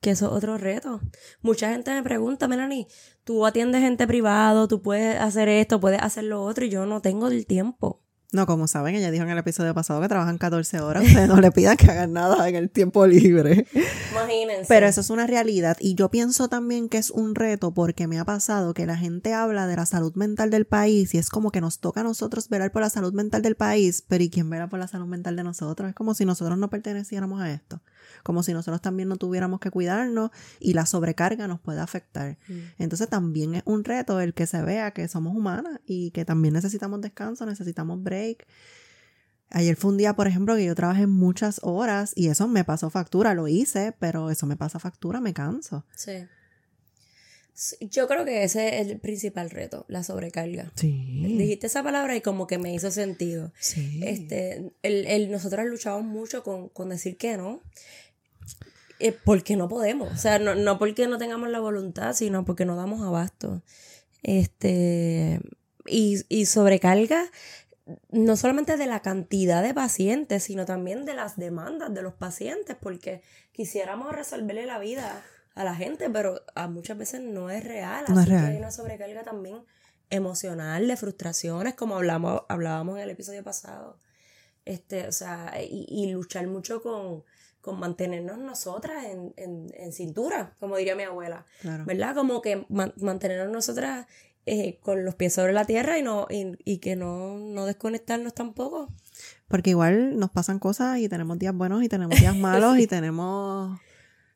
[0.00, 1.00] que eso es otro reto.
[1.42, 2.86] Mucha gente me pregunta, Melanie,
[3.24, 7.02] tú atiendes gente privado, tú puedes hacer esto, puedes hacer lo otro, y yo no
[7.02, 8.02] tengo el tiempo.
[8.32, 11.04] No, como saben, ella dijo en el episodio pasado que trabajan 14 horas.
[11.04, 13.66] Ustedes no le pidan que hagan nada en el tiempo libre.
[14.12, 14.66] Imagínense.
[14.68, 15.76] Pero eso es una realidad.
[15.80, 19.34] Y yo pienso también que es un reto porque me ha pasado que la gente
[19.34, 22.48] habla de la salud mental del país y es como que nos toca a nosotros
[22.48, 25.34] velar por la salud mental del país, pero ¿y quién verá por la salud mental
[25.34, 25.88] de nosotros?
[25.88, 27.80] Es como si nosotros no perteneciéramos a esto
[28.22, 32.38] como si nosotros también no tuviéramos que cuidarnos y la sobrecarga nos puede afectar.
[32.48, 32.58] Mm.
[32.78, 36.54] Entonces también es un reto el que se vea que somos humanas y que también
[36.54, 38.46] necesitamos descanso, necesitamos break.
[39.50, 42.88] Ayer fue un día, por ejemplo, que yo trabajé muchas horas y eso me pasó
[42.88, 45.84] factura, lo hice, pero eso me pasa factura, me canso.
[45.96, 46.26] Sí.
[47.80, 50.72] Yo creo que ese es el principal reto, la sobrecarga.
[50.76, 51.22] Sí.
[51.36, 53.52] Dijiste esa palabra y como que me hizo sentido.
[53.58, 54.00] Sí.
[54.02, 57.60] Este, el, el nosotros luchamos mucho con, con decir que no.
[58.98, 60.10] Eh, porque no podemos.
[60.12, 63.62] O sea, no, no porque no tengamos la voluntad, sino porque no damos abasto.
[64.22, 65.40] Este,
[65.86, 67.30] y, y sobrecarga
[68.10, 72.76] no solamente de la cantidad de pacientes, sino también de las demandas de los pacientes,
[72.80, 75.22] porque quisiéramos resolverle la vida
[75.54, 78.04] a la gente, pero a muchas veces no es real.
[78.08, 78.44] No así es real.
[78.46, 79.64] que hay una sobrecarga también
[80.10, 83.98] emocional, de frustraciones, como hablamos, hablábamos en el episodio pasado.
[84.64, 87.24] Este, o sea, y, y luchar mucho con,
[87.60, 91.44] con mantenernos nosotras en, en, cintura, como diría mi abuela.
[91.84, 92.14] ¿Verdad?
[92.14, 94.06] Como que mantenernos nosotras
[94.46, 98.88] eh, con los pies sobre la tierra y, no, y, que no, no desconectarnos tampoco.
[99.46, 103.78] Porque igual nos pasan cosas y tenemos días buenos y tenemos días malos y tenemos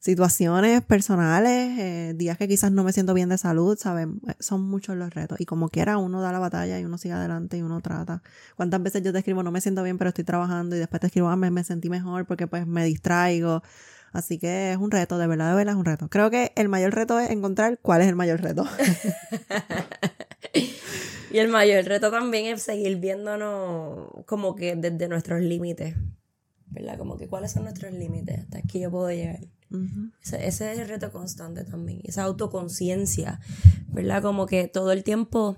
[0.05, 4.21] situaciones personales, eh, días que quizás no me siento bien de salud, ¿saben?
[4.39, 5.41] Son muchos los retos.
[5.41, 8.23] Y como quiera, uno da la batalla y uno sigue adelante y uno trata.
[8.55, 11.07] ¿Cuántas veces yo te escribo, no me siento bien, pero estoy trabajando y después te
[11.07, 13.63] escribo, ah, me, me sentí mejor porque pues me distraigo.
[14.13, 16.11] Así que es un reto, de verdad, de verdad es un reto.
[16.11, 18.67] Creo que el mayor reto es encontrar cuál es el mayor reto.
[21.33, 25.97] y el mayor reto también es seguir viéndonos como que desde nuestros límites.
[26.67, 26.99] ¿Verdad?
[26.99, 29.39] Como que cuáles son nuestros límites, hasta aquí yo puedo llegar
[30.23, 33.41] ese, es el reto constante también, esa autoconciencia,
[33.89, 34.23] ¿verdad?
[34.23, 35.57] Como que todo el tiempo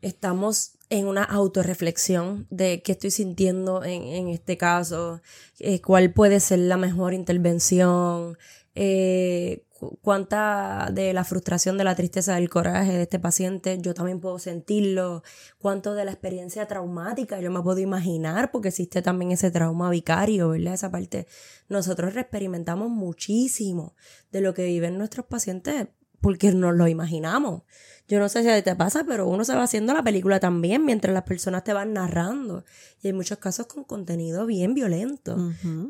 [0.00, 5.22] estamos en una autorreflexión de qué estoy sintiendo en, este caso,
[5.58, 8.36] eh, cuál puede ser la mejor intervención,
[8.74, 9.64] eh,
[10.02, 14.38] cuánta de la frustración, de la tristeza, del coraje de este paciente yo también puedo
[14.38, 15.22] sentirlo,
[15.58, 20.50] cuánto de la experiencia traumática yo me puedo imaginar, porque existe también ese trauma vicario,
[20.50, 20.74] ¿verdad?
[20.74, 21.26] Esa parte.
[21.68, 23.94] Nosotros experimentamos muchísimo
[24.30, 25.88] de lo que viven nuestros pacientes
[26.22, 27.62] porque nos lo imaginamos.
[28.08, 30.84] Yo no sé si a te pasa, pero uno se va haciendo la película también
[30.84, 32.64] mientras las personas te van narrando.
[33.02, 35.36] Y hay muchos casos con contenido bien violento.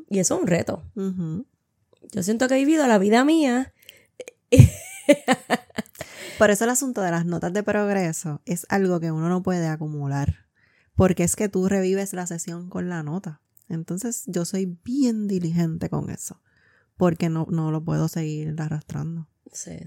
[0.09, 0.83] Y eso es un reto.
[0.95, 3.73] Yo siento que he vivido la vida mía
[6.39, 9.69] Por eso el asunto de las notas de progreso es algo que uno no puede
[9.69, 10.47] acumular,
[10.95, 13.41] porque es que tú revives la sesión con la nota.
[13.69, 16.41] Entonces yo soy bien diligente con eso,
[16.97, 19.29] porque no, no lo puedo seguir arrastrando.
[19.53, 19.79] Sí.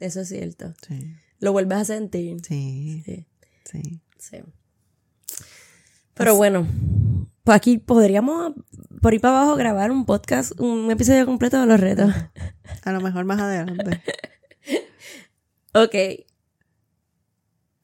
[0.00, 0.74] Eso es cierto.
[0.86, 1.14] Sí.
[1.38, 2.38] Lo vuelves a sentir.
[2.46, 3.02] Sí.
[3.64, 4.00] Sí.
[4.18, 4.38] Sí.
[6.14, 6.66] Pero bueno,
[7.46, 8.54] pues aquí podríamos
[9.00, 12.12] por ir para abajo grabar un podcast, un episodio completo de los retos.
[12.82, 14.02] A lo mejor más adelante.
[15.72, 15.94] ok.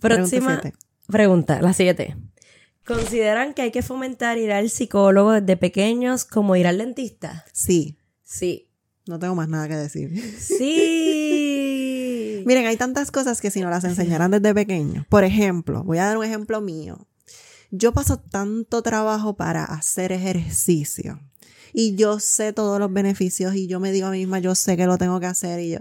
[0.01, 0.61] Próxima
[1.07, 2.17] pregunta, la siete.
[2.85, 7.45] ¿Consideran que hay que fomentar ir al psicólogo desde pequeños como ir al dentista?
[7.53, 7.97] Sí.
[8.25, 8.69] Sí.
[9.07, 10.11] No tengo más nada que decir.
[10.41, 12.43] Sí.
[12.47, 15.07] Miren, hay tantas cosas que si no las enseñaran desde pequeño.
[15.09, 17.07] Por ejemplo, voy a dar un ejemplo mío.
[17.75, 21.19] Yo paso tanto trabajo para hacer ejercicio
[21.73, 24.77] y yo sé todos los beneficios y yo me digo a mí misma, yo sé
[24.77, 25.79] que lo tengo que hacer y yo,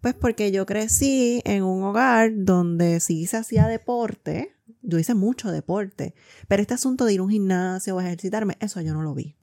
[0.00, 5.52] pues porque yo crecí en un hogar donde sí se hacía deporte, yo hice mucho
[5.52, 6.12] deporte,
[6.48, 9.36] pero este asunto de ir a un gimnasio o ejercitarme, eso yo no lo vi.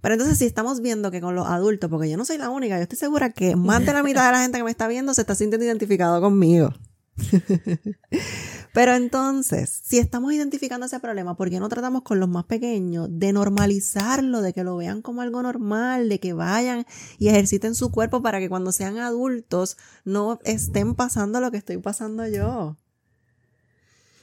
[0.00, 2.76] Pero entonces si estamos viendo que con los adultos, porque yo no soy la única,
[2.78, 5.12] yo estoy segura que más de la mitad de la gente que me está viendo
[5.12, 6.72] se está sintiendo identificado conmigo.
[8.76, 13.08] Pero entonces, si estamos identificando ese problema, ¿por qué no tratamos con los más pequeños
[13.10, 16.84] de normalizarlo, de que lo vean como algo normal, de que vayan
[17.18, 21.78] y ejerciten su cuerpo para que cuando sean adultos no estén pasando lo que estoy
[21.78, 22.76] pasando yo?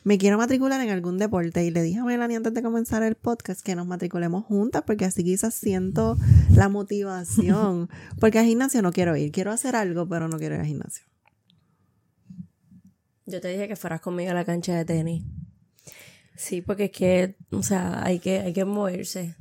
[0.03, 3.15] Me quiero matricular en algún deporte y le dije a Melanie antes de comenzar el
[3.15, 6.15] podcast que nos matriculemos juntas porque así quizás siento
[6.53, 7.89] la motivación.
[8.19, 11.05] Porque al gimnasio no quiero ir, quiero hacer algo, pero no quiero ir al gimnasio.
[13.25, 15.23] Yo te dije que fueras conmigo a la cancha de tenis.
[16.35, 19.35] Sí, porque es que, o sea, hay que, hay que moverse.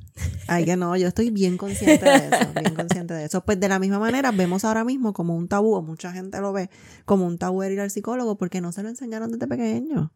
[0.47, 3.43] Hay que no, yo estoy bien consciente de eso, bien consciente de eso.
[3.43, 6.53] Pues de la misma manera, vemos ahora mismo como un tabú, o mucha gente lo
[6.53, 6.69] ve
[7.05, 10.13] como un tabú ir al psicólogo porque no se lo enseñaron desde pequeño.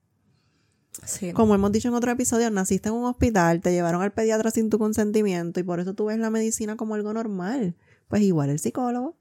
[1.05, 1.31] Sí.
[1.33, 4.69] Como hemos dicho en otro episodio, naciste en un hospital, te llevaron al pediatra sin
[4.69, 7.75] tu consentimiento y por eso tú ves la medicina como algo normal.
[8.07, 9.17] Pues igual el psicólogo.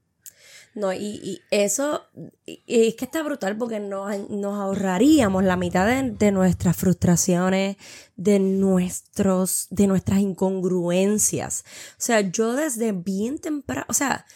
[0.77, 2.03] No, y, y eso,
[2.45, 7.79] y es que está brutal porque nos, ahorraríamos la mitad de, nuestras frustraciones,
[8.17, 11.65] de nuestros, de nuestras incongruencias.
[11.93, 14.27] O sea, yo desde bien temprano, o sea,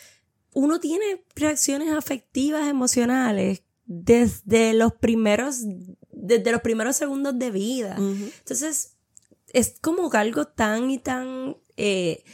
[0.54, 5.58] uno tiene reacciones afectivas, emocionales, desde los primeros,
[6.10, 7.96] desde los primeros segundos de vida.
[7.98, 8.96] Entonces,
[9.52, 12.24] es como algo tan y tan eh,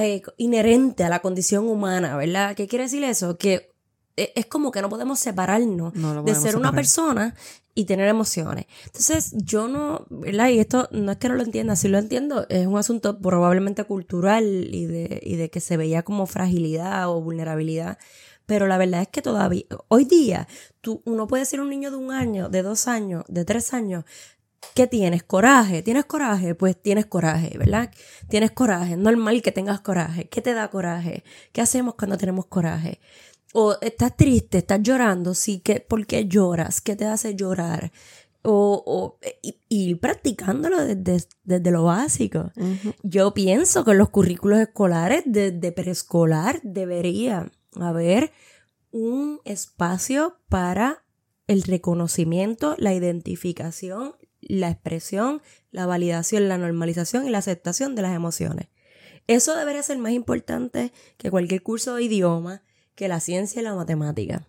[0.00, 2.54] eh, inherente a la condición humana, ¿verdad?
[2.54, 3.36] ¿Qué quiere decir eso?
[3.36, 3.70] Que
[4.16, 5.92] e, es como que no podemos separarnos
[6.24, 7.34] de ser una persona
[7.74, 8.66] y tener emociones.
[8.86, 10.48] Entonces, yo no, ¿verdad?
[10.48, 13.84] Y esto no es que no lo entienda, sí lo entiendo, es un asunto probablemente
[13.84, 17.98] cultural y de, y de que se veía como fragilidad o vulnerabilidad.
[18.46, 20.46] Pero la verdad es que todavía, hoy día,
[20.82, 24.04] tú, uno puede ser un niño de un año, de dos años, de tres años,
[24.74, 25.22] ¿Qué tienes?
[25.22, 25.82] ¿Coraje?
[25.82, 26.54] ¿Tienes coraje?
[26.54, 27.90] Pues tienes coraje, ¿verdad?
[28.28, 28.96] Tienes coraje.
[28.96, 30.28] Normal que tengas coraje.
[30.28, 31.24] ¿Qué te da coraje?
[31.52, 33.00] ¿Qué hacemos cuando tenemos coraje?
[33.52, 36.80] O estás triste, estás llorando, sí, que, ¿por qué lloras?
[36.80, 37.92] ¿Qué te hace llorar?
[38.42, 39.18] O, o
[39.68, 42.50] ir practicándolo desde, desde lo básico.
[43.02, 48.32] Yo pienso que en los currículos escolares desde preescolar debería haber
[48.90, 51.04] un espacio para
[51.46, 54.14] el reconocimiento, la identificación,
[54.48, 58.68] la expresión, la validación, la normalización y la aceptación de las emociones.
[59.26, 62.62] Eso debería ser más importante que cualquier curso de idioma,
[62.94, 64.46] que la ciencia y la matemática.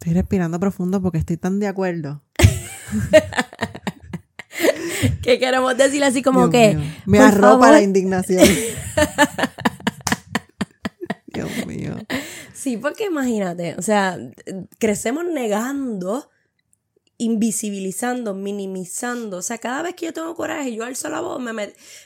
[0.00, 2.22] Estoy respirando profundo porque estoy tan de acuerdo.
[5.22, 6.76] ¿Qué queremos decir así como que?
[7.06, 8.42] Me arropa la indignación.
[11.28, 11.96] Dios mío.
[12.52, 14.18] Sí, porque imagínate, o sea,
[14.78, 16.28] crecemos negando,
[17.22, 19.36] invisibilizando, minimizando.
[19.36, 21.52] O sea, cada vez que yo tengo coraje, yo alzo la voz, me,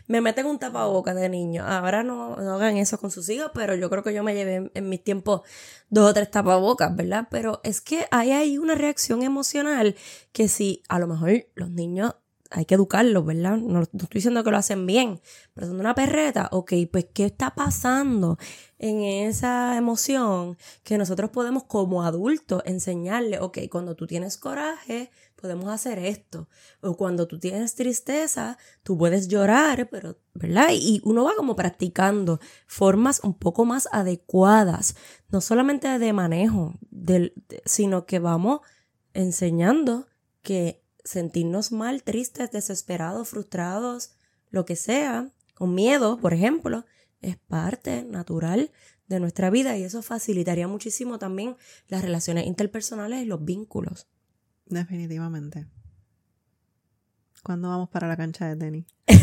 [0.06, 1.64] me meten un tapabocas de niño.
[1.66, 4.70] Ahora no, no, hagan eso con sus hijos, pero yo creo que yo me llevé
[4.74, 5.40] en, mis tiempos
[5.88, 7.28] dos o tres tapabocas, ¿verdad?
[7.30, 9.96] Pero es que hay ahí una reacción emocional
[10.32, 12.14] que si a lo mejor los niños
[12.50, 13.56] hay que educarlos, ¿verdad?
[13.56, 15.20] No, estoy diciendo que lo hacen bien,
[15.54, 18.38] pero son una perreta, ok, pues ¿qué está pasando
[18.78, 25.68] en esa emoción que nosotros podemos como adultos enseñarle, ok, cuando tú tienes coraje, podemos
[25.68, 26.48] hacer esto,
[26.80, 30.68] o cuando tú tienes tristeza, tú puedes llorar, pero, ¿verdad?
[30.72, 34.96] Y uno va como practicando formas un poco más adecuadas,
[35.28, 38.60] no solamente de manejo, del, sino que vamos
[39.14, 40.06] enseñando
[40.42, 44.12] que sentirnos mal, tristes, desesperados, frustrados,
[44.50, 46.84] lo que sea, con miedo, por ejemplo,
[47.26, 48.70] es parte natural
[49.08, 51.56] de nuestra vida y eso facilitaría muchísimo también
[51.88, 54.08] las relaciones interpersonales y los vínculos.
[54.66, 55.66] Definitivamente.
[57.42, 58.86] ¿Cuándo vamos para la cancha de tenis?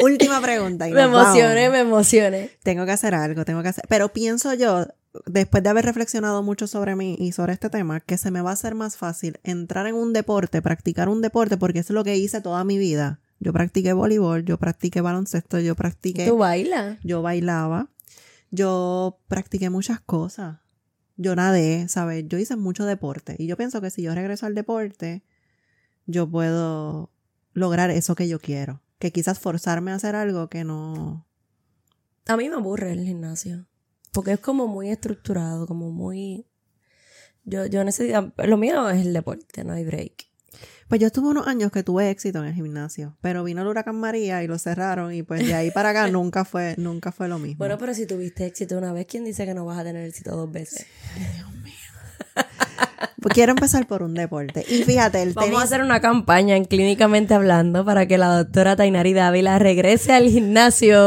[0.00, 0.88] Última pregunta.
[0.88, 2.50] me emocioné, me emocioné.
[2.62, 3.84] Tengo que hacer algo, tengo que hacer.
[3.88, 4.86] Pero pienso yo,
[5.26, 8.50] después de haber reflexionado mucho sobre mí y sobre este tema, que se me va
[8.50, 12.04] a hacer más fácil entrar en un deporte, practicar un deporte, porque eso es lo
[12.04, 13.20] que hice toda mi vida.
[13.42, 16.28] Yo practiqué voleibol, yo practiqué baloncesto, yo practiqué...
[16.28, 16.98] ¿Tú bailas?
[17.02, 17.90] Yo bailaba.
[18.52, 20.60] Yo practiqué muchas cosas.
[21.16, 22.24] Yo nadé, ¿sabes?
[22.28, 23.34] Yo hice mucho deporte.
[23.40, 25.24] Y yo pienso que si yo regreso al deporte,
[26.06, 27.10] yo puedo
[27.52, 28.80] lograr eso que yo quiero.
[29.00, 31.26] Que quizás forzarme a hacer algo que no...
[32.28, 33.66] A mí me aburre el gimnasio.
[34.12, 36.46] Porque es como muy estructurado, como muy...
[37.42, 38.32] Yo, yo necesito...
[38.44, 40.31] Lo mío es el deporte, no hay break.
[40.88, 43.96] Pues yo estuve unos años que tuve éxito en el gimnasio, pero vino el huracán
[43.96, 47.38] María y lo cerraron y pues de ahí para acá nunca fue, nunca fue lo
[47.38, 47.58] mismo.
[47.58, 50.36] Bueno, pero si tuviste éxito una vez, ¿quién dice que no vas a tener éxito
[50.36, 50.86] dos veces?
[51.36, 51.72] Dios mío.
[53.22, 54.64] Pues quiero empezar por un deporte.
[54.68, 58.74] Y fíjate, el Vamos a hacer una campaña en Clínicamente Hablando para que la doctora
[58.74, 60.98] Tainari Dávila regrese al gimnasio.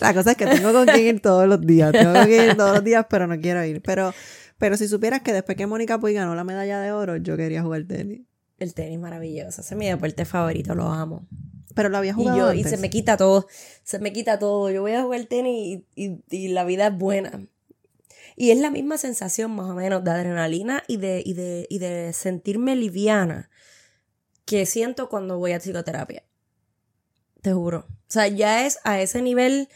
[0.00, 1.92] La cosa es que tengo con quién ir todos los días.
[1.92, 3.82] Tengo con quién ir todos los días, pero no quiero ir.
[3.82, 4.14] Pero,
[4.58, 7.62] pero si supieras que después que Mónica Puy ganó la medalla de oro, yo quería
[7.62, 8.22] jugar tenis.
[8.58, 9.60] El tenis maravilloso.
[9.60, 11.26] Ese es mi deporte favorito, lo amo.
[11.74, 12.66] Pero lo había jugado y yo, antes.
[12.66, 13.46] Y se me quita todo.
[13.84, 14.70] Se me quita todo.
[14.70, 17.46] Yo voy a jugar tenis y, y, la vida es buena.
[18.34, 21.78] Y es la misma sensación más o menos de adrenalina y de, y de, y
[21.78, 23.50] de sentirme liviana
[24.46, 26.24] que siento cuando voy a psicoterapia.
[27.42, 27.86] Te juro.
[27.88, 29.68] O sea, ya es a ese nivel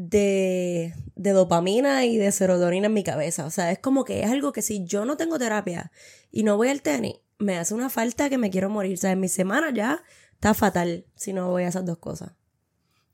[0.00, 3.44] de, de, dopamina y de serotonina en mi cabeza.
[3.46, 5.90] O sea, es como que es algo que si yo no tengo terapia
[6.30, 8.94] y no voy al tenis, me hace una falta que me quiero morir.
[8.94, 12.32] O sea, en mi semana ya está fatal si no voy a esas dos cosas.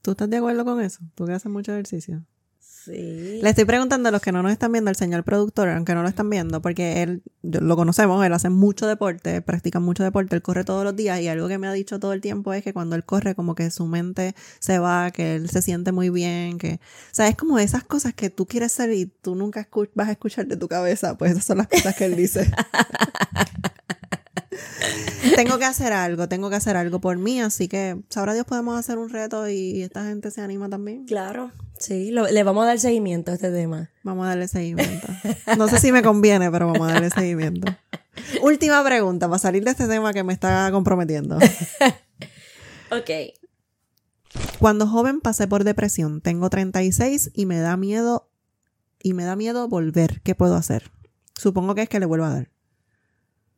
[0.02, 1.00] ¿Tú estás de acuerdo con eso?
[1.14, 2.26] ¿Tú que haces mucho ejercicio?
[2.84, 3.40] Sí.
[3.42, 6.02] Le estoy preguntando a los que no nos están viendo, al señor productor, aunque no
[6.02, 10.42] lo están viendo, porque él, lo conocemos, él hace mucho deporte, practica mucho deporte, él
[10.42, 12.74] corre todos los días y algo que me ha dicho todo el tiempo es que
[12.74, 16.58] cuando él corre como que su mente se va, que él se siente muy bien,
[16.58, 20.08] que, o sea, es como esas cosas que tú quieres ser y tú nunca vas
[20.08, 22.50] a escuchar de tu cabeza, pues esas son las cosas que él dice.
[25.36, 28.78] tengo que hacer algo, tengo que hacer algo por mí, así que sabrá Dios podemos
[28.78, 31.04] hacer un reto y esta gente se anima también.
[31.06, 31.50] Claro,
[31.84, 33.90] sí, lo, le vamos a dar seguimiento a este tema.
[34.02, 35.06] Vamos a darle seguimiento.
[35.56, 37.72] No sé si me conviene, pero vamos a darle seguimiento.
[38.42, 41.36] Última pregunta para salir de este tema que me está comprometiendo.
[42.90, 43.10] ok.
[44.58, 48.30] Cuando joven pasé por depresión, tengo 36 y me da miedo
[49.02, 50.20] y me da miedo volver.
[50.22, 50.90] ¿Qué puedo hacer?
[51.36, 52.50] Supongo que es que le vuelvo a dar.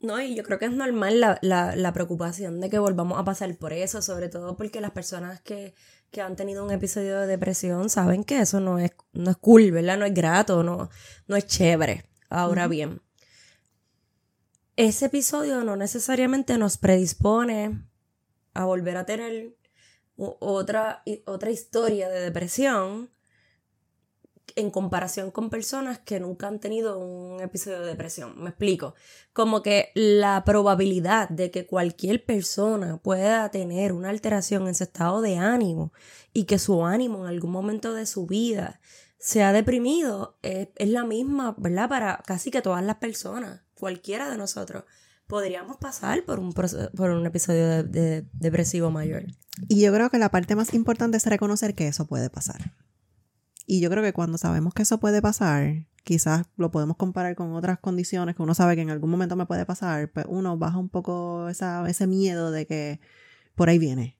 [0.00, 3.24] No, y yo creo que es normal la, la, la, preocupación de que volvamos a
[3.24, 5.74] pasar por eso, sobre todo porque las personas que,
[6.10, 9.70] que, han tenido un episodio de depresión saben que eso no es, no es cool,
[9.70, 9.98] ¿verdad?
[9.98, 10.90] No es grato, no,
[11.26, 12.08] no es chévere.
[12.28, 12.70] Ahora uh -huh.
[12.70, 13.02] bien,
[14.76, 17.82] ese episodio no necesariamente nos predispone
[18.52, 19.56] a volver a tener
[20.16, 23.10] otra, otra historia de depresión
[24.54, 28.40] en comparación con personas que nunca han tenido un episodio de depresión.
[28.42, 28.94] Me explico.
[29.32, 35.20] Como que la probabilidad de que cualquier persona pueda tener una alteración en su estado
[35.20, 35.92] de ánimo
[36.32, 38.80] y que su ánimo en algún momento de su vida
[39.18, 41.88] sea deprimido es, es la misma, ¿verdad?
[41.88, 44.84] Para casi que todas las personas, cualquiera de nosotros.
[45.26, 49.24] podríamos pasar por un, por un episodio de, depresivo mayor.
[49.68, 52.72] Y yo creo que la parte más importante es reconocer que eso puede pasar.
[53.66, 57.52] Y yo creo que cuando sabemos que eso puede pasar, quizás lo podemos comparar con
[57.54, 60.78] otras condiciones que uno sabe que en algún momento me puede pasar, pues uno baja
[60.78, 63.00] un poco esa, ese miedo de que
[63.56, 64.16] por ahí viene.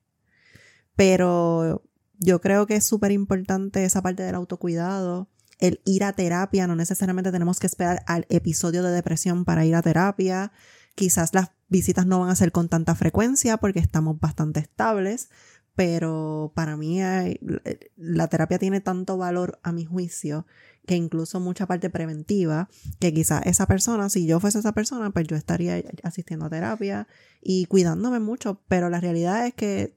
[0.97, 1.83] Pero
[2.19, 5.29] yo creo que es súper importante esa parte del autocuidado,
[5.59, 9.75] el ir a terapia, no necesariamente tenemos que esperar al episodio de depresión para ir
[9.75, 10.51] a terapia.
[10.95, 15.29] Quizás las visitas no van a ser con tanta frecuencia porque estamos bastante estables,
[15.77, 16.99] pero para mí
[17.97, 20.47] la terapia tiene tanto valor a mi juicio
[20.87, 22.67] que incluso mucha parte preventiva,
[22.97, 27.07] que quizás esa persona, si yo fuese esa persona, pues yo estaría asistiendo a terapia
[27.43, 29.95] y cuidándome mucho, pero la realidad es que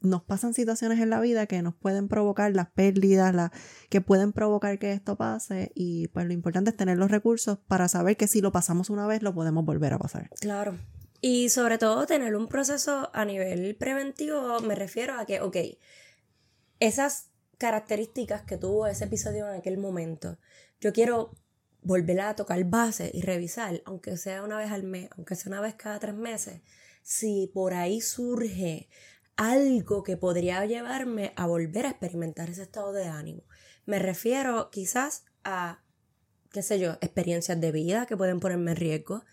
[0.00, 3.50] nos pasan situaciones en la vida que nos pueden provocar las pérdidas, la,
[3.88, 7.88] que pueden provocar que esto pase y pues lo importante es tener los recursos para
[7.88, 10.30] saber que si lo pasamos una vez lo podemos volver a pasar.
[10.40, 10.76] Claro.
[11.24, 15.56] Y sobre todo tener un proceso a nivel preventivo, me refiero a que, ok,
[16.80, 20.36] esas características que tuvo ese episodio en aquel momento,
[20.80, 21.30] yo quiero
[21.80, 25.60] volver a tocar base y revisar, aunque sea una vez al mes, aunque sea una
[25.60, 26.60] vez cada tres meses,
[27.04, 28.88] si por ahí surge
[29.36, 33.44] algo que podría llevarme a volver a experimentar ese estado de ánimo.
[33.86, 35.84] Me refiero quizás a,
[36.50, 39.24] qué sé yo, experiencias de vida que pueden ponerme en riesgo,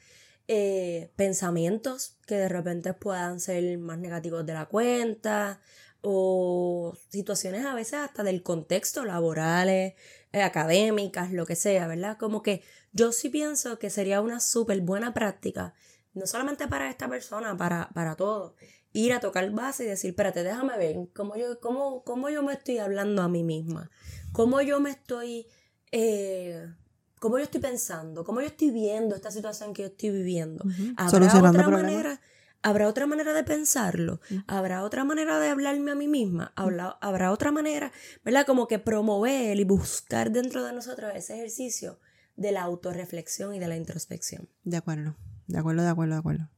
[0.51, 5.61] eh, pensamientos que de repente puedan ser más negativos de la cuenta,
[6.01, 9.93] o situaciones a veces hasta del contexto laborales,
[10.31, 12.17] eh, académicas, lo que sea, ¿verdad?
[12.17, 15.75] Como que yo sí pienso que sería una súper buena práctica,
[16.15, 18.53] no solamente para esta persona, para, para todos,
[18.91, 22.53] ir a tocar base y decir, espérate, déjame ver cómo yo, cómo, cómo yo me
[22.53, 23.91] estoy hablando a mí misma,
[24.31, 25.45] cómo yo me estoy,
[25.91, 26.73] eh,
[27.19, 30.63] cómo yo estoy pensando, cómo yo estoy viendo esta situación que yo estoy viviendo.
[30.97, 32.21] ¿Habrá otra manera?
[32.61, 34.19] ¿Habrá otra manera de pensarlo?
[34.47, 36.51] ¿Habrá otra manera de hablarme a mí misma?
[36.55, 37.91] ¿Habrá, otra manera,
[38.25, 38.45] ¿verdad?
[38.45, 41.99] Como que promover y buscar dentro de nosotros ese ejercicio
[42.35, 44.49] de la autorreflexión y de la introspección.
[44.63, 45.15] De acuerdo,
[45.47, 46.49] de acuerdo, de acuerdo, de acuerdo.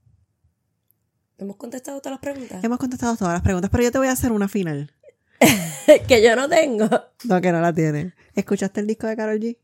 [1.38, 2.64] ¿Hemos contestado todas las preguntas?
[2.64, 4.94] Hemos contestado todas las preguntas, pero yo te voy a hacer una final.
[6.08, 6.88] que yo no tengo.
[7.24, 8.14] No, que no la tiene.
[8.36, 9.58] ¿Escuchaste el disco de Carol G?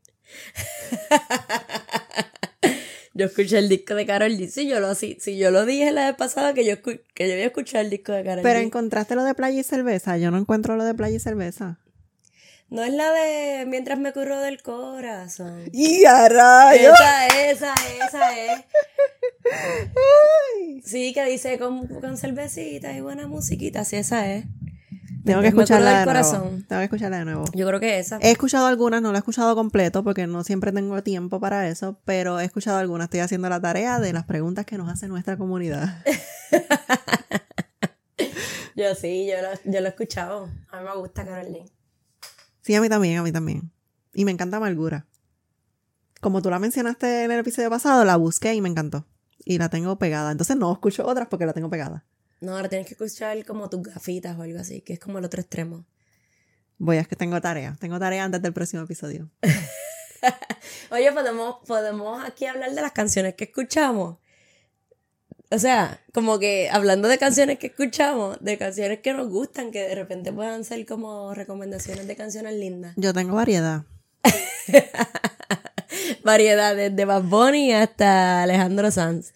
[3.13, 4.49] Yo escuché el disco de Carol G.
[4.49, 7.45] Sí, yo lo, sí, yo lo dije la vez pasada que yo, que yo había
[7.45, 8.43] escuchado el disco de Carol G.
[8.43, 10.17] Pero encontraste lo de Playa y Cerveza.
[10.17, 11.79] Yo no encuentro lo de Playa y Cerveza.
[12.69, 15.69] No es la de Mientras me curro del corazón.
[15.71, 16.93] ¡Y a rayos!
[16.93, 17.73] Esa, esa,
[18.05, 18.65] esa es.
[20.83, 23.85] Sí, que dice con, con cervecita y buena musiquita.
[23.85, 24.45] Sí, esa es.
[25.27, 26.39] Tengo que escucharla de corazón.
[26.39, 26.57] nuevo.
[26.67, 27.45] Tengo que escucharla de nuevo.
[27.53, 28.17] Yo creo que esa.
[28.21, 31.99] He escuchado algunas, no la he escuchado completo porque no siempre tengo tiempo para eso,
[32.05, 33.05] pero he escuchado algunas.
[33.05, 36.03] Estoy haciendo la tarea de las preguntas que nos hace nuestra comunidad.
[38.75, 40.49] yo sí, yo lo, yo lo he escuchado.
[40.69, 41.63] A mí me gusta Carol
[42.61, 43.71] Sí, a mí también, a mí también.
[44.13, 45.05] Y me encanta Amargura.
[46.21, 49.05] Como tú la mencionaste en el episodio pasado, la busqué y me encantó.
[49.45, 50.31] Y la tengo pegada.
[50.31, 52.05] Entonces no escucho otras porque la tengo pegada.
[52.39, 55.25] No, ahora tienes que escuchar como tus gafitas o algo así, que es como el
[55.25, 55.85] otro extremo.
[56.77, 57.75] Voy, es que tengo tarea.
[57.79, 59.29] Tengo tarea antes del próximo episodio.
[60.91, 64.17] Oye, podemos, podemos aquí hablar de las canciones que escuchamos.
[65.49, 69.87] O sea, como que hablando de canciones que escuchamos, de canciones que nos gustan, que
[69.87, 72.93] de repente puedan ser como recomendaciones de canciones lindas.
[72.97, 73.83] Yo tengo variedad.
[76.23, 79.33] variedad, desde Bad Bunny hasta Alejandro Sanz.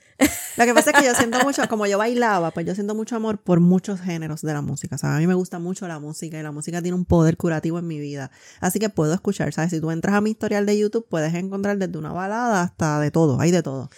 [0.58, 3.16] Lo que pasa es que yo siento mucho, como yo bailaba, pues yo siento mucho
[3.16, 4.96] amor por muchos géneros de la música.
[4.96, 7.38] O sea, a mí me gusta mucho la música y la música tiene un poder
[7.38, 8.32] curativo en mi vida.
[8.60, 9.72] Así que puedo escuchar, ¿sabes?
[9.72, 13.12] Si tú entras a mi historial de YouTube, puedes encontrar desde una balada hasta de
[13.12, 13.90] todo, hay de todo.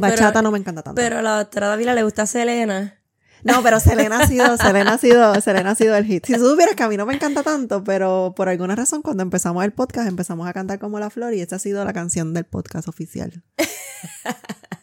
[0.00, 1.00] Bachata no me encanta tanto.
[1.00, 2.96] Pero a la doctora Davila le gusta Selena.
[3.42, 6.26] No, pero Selena ha sido, Selena ha sido, Selena ha sido el hit.
[6.26, 9.22] Si tú supieras que a mí no me encanta tanto, pero por alguna razón cuando
[9.22, 12.34] empezamos el podcast empezamos a cantar como la flor y esta ha sido la canción
[12.34, 13.42] del podcast oficial.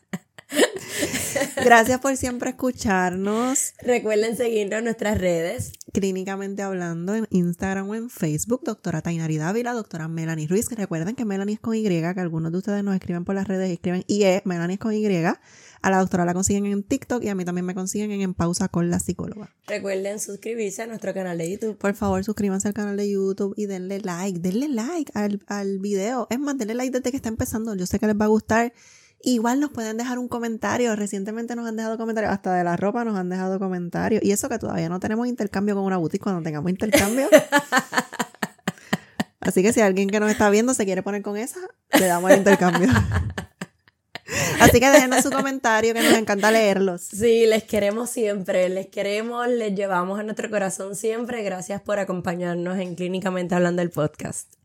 [1.63, 3.73] Gracias por siempre escucharnos.
[3.81, 5.73] Recuerden seguirnos en nuestras redes.
[5.93, 10.69] Clínicamente hablando en Instagram o en Facebook, doctora Tainari Dávila, doctora Melanie Ruiz.
[10.69, 13.69] Recuerden que Melanie es con Y, que algunos de ustedes nos escriben por las redes
[13.69, 15.05] y escriben IE, Melanie es con Y.
[15.81, 18.33] A la doctora la consiguen en TikTok y a mí también me consiguen en En
[18.33, 19.53] Pausa con la psicóloga.
[19.67, 21.77] Recuerden suscribirse a nuestro canal de YouTube.
[21.77, 26.27] Por favor, suscríbanse al canal de YouTube y denle like, denle like al, al video.
[26.29, 27.75] Es más, denle like desde que está empezando.
[27.75, 28.73] Yo sé que les va a gustar.
[29.22, 30.95] Igual nos pueden dejar un comentario.
[30.95, 34.24] Recientemente nos han dejado comentarios, hasta de la ropa nos han dejado comentarios.
[34.24, 36.24] Y eso que todavía no tenemos intercambio con una boutique.
[36.24, 37.28] Cuando tengamos intercambio.
[39.39, 41.59] Así que si alguien que nos está viendo se quiere poner con esa,
[41.97, 42.89] le damos el intercambio.
[44.59, 47.01] Así que déjenos su comentario que nos encanta leerlos.
[47.01, 51.43] Sí, les queremos siempre, les queremos, les llevamos en nuestro corazón siempre.
[51.43, 54.57] Gracias por acompañarnos en Clínicamente Hablando del podcast.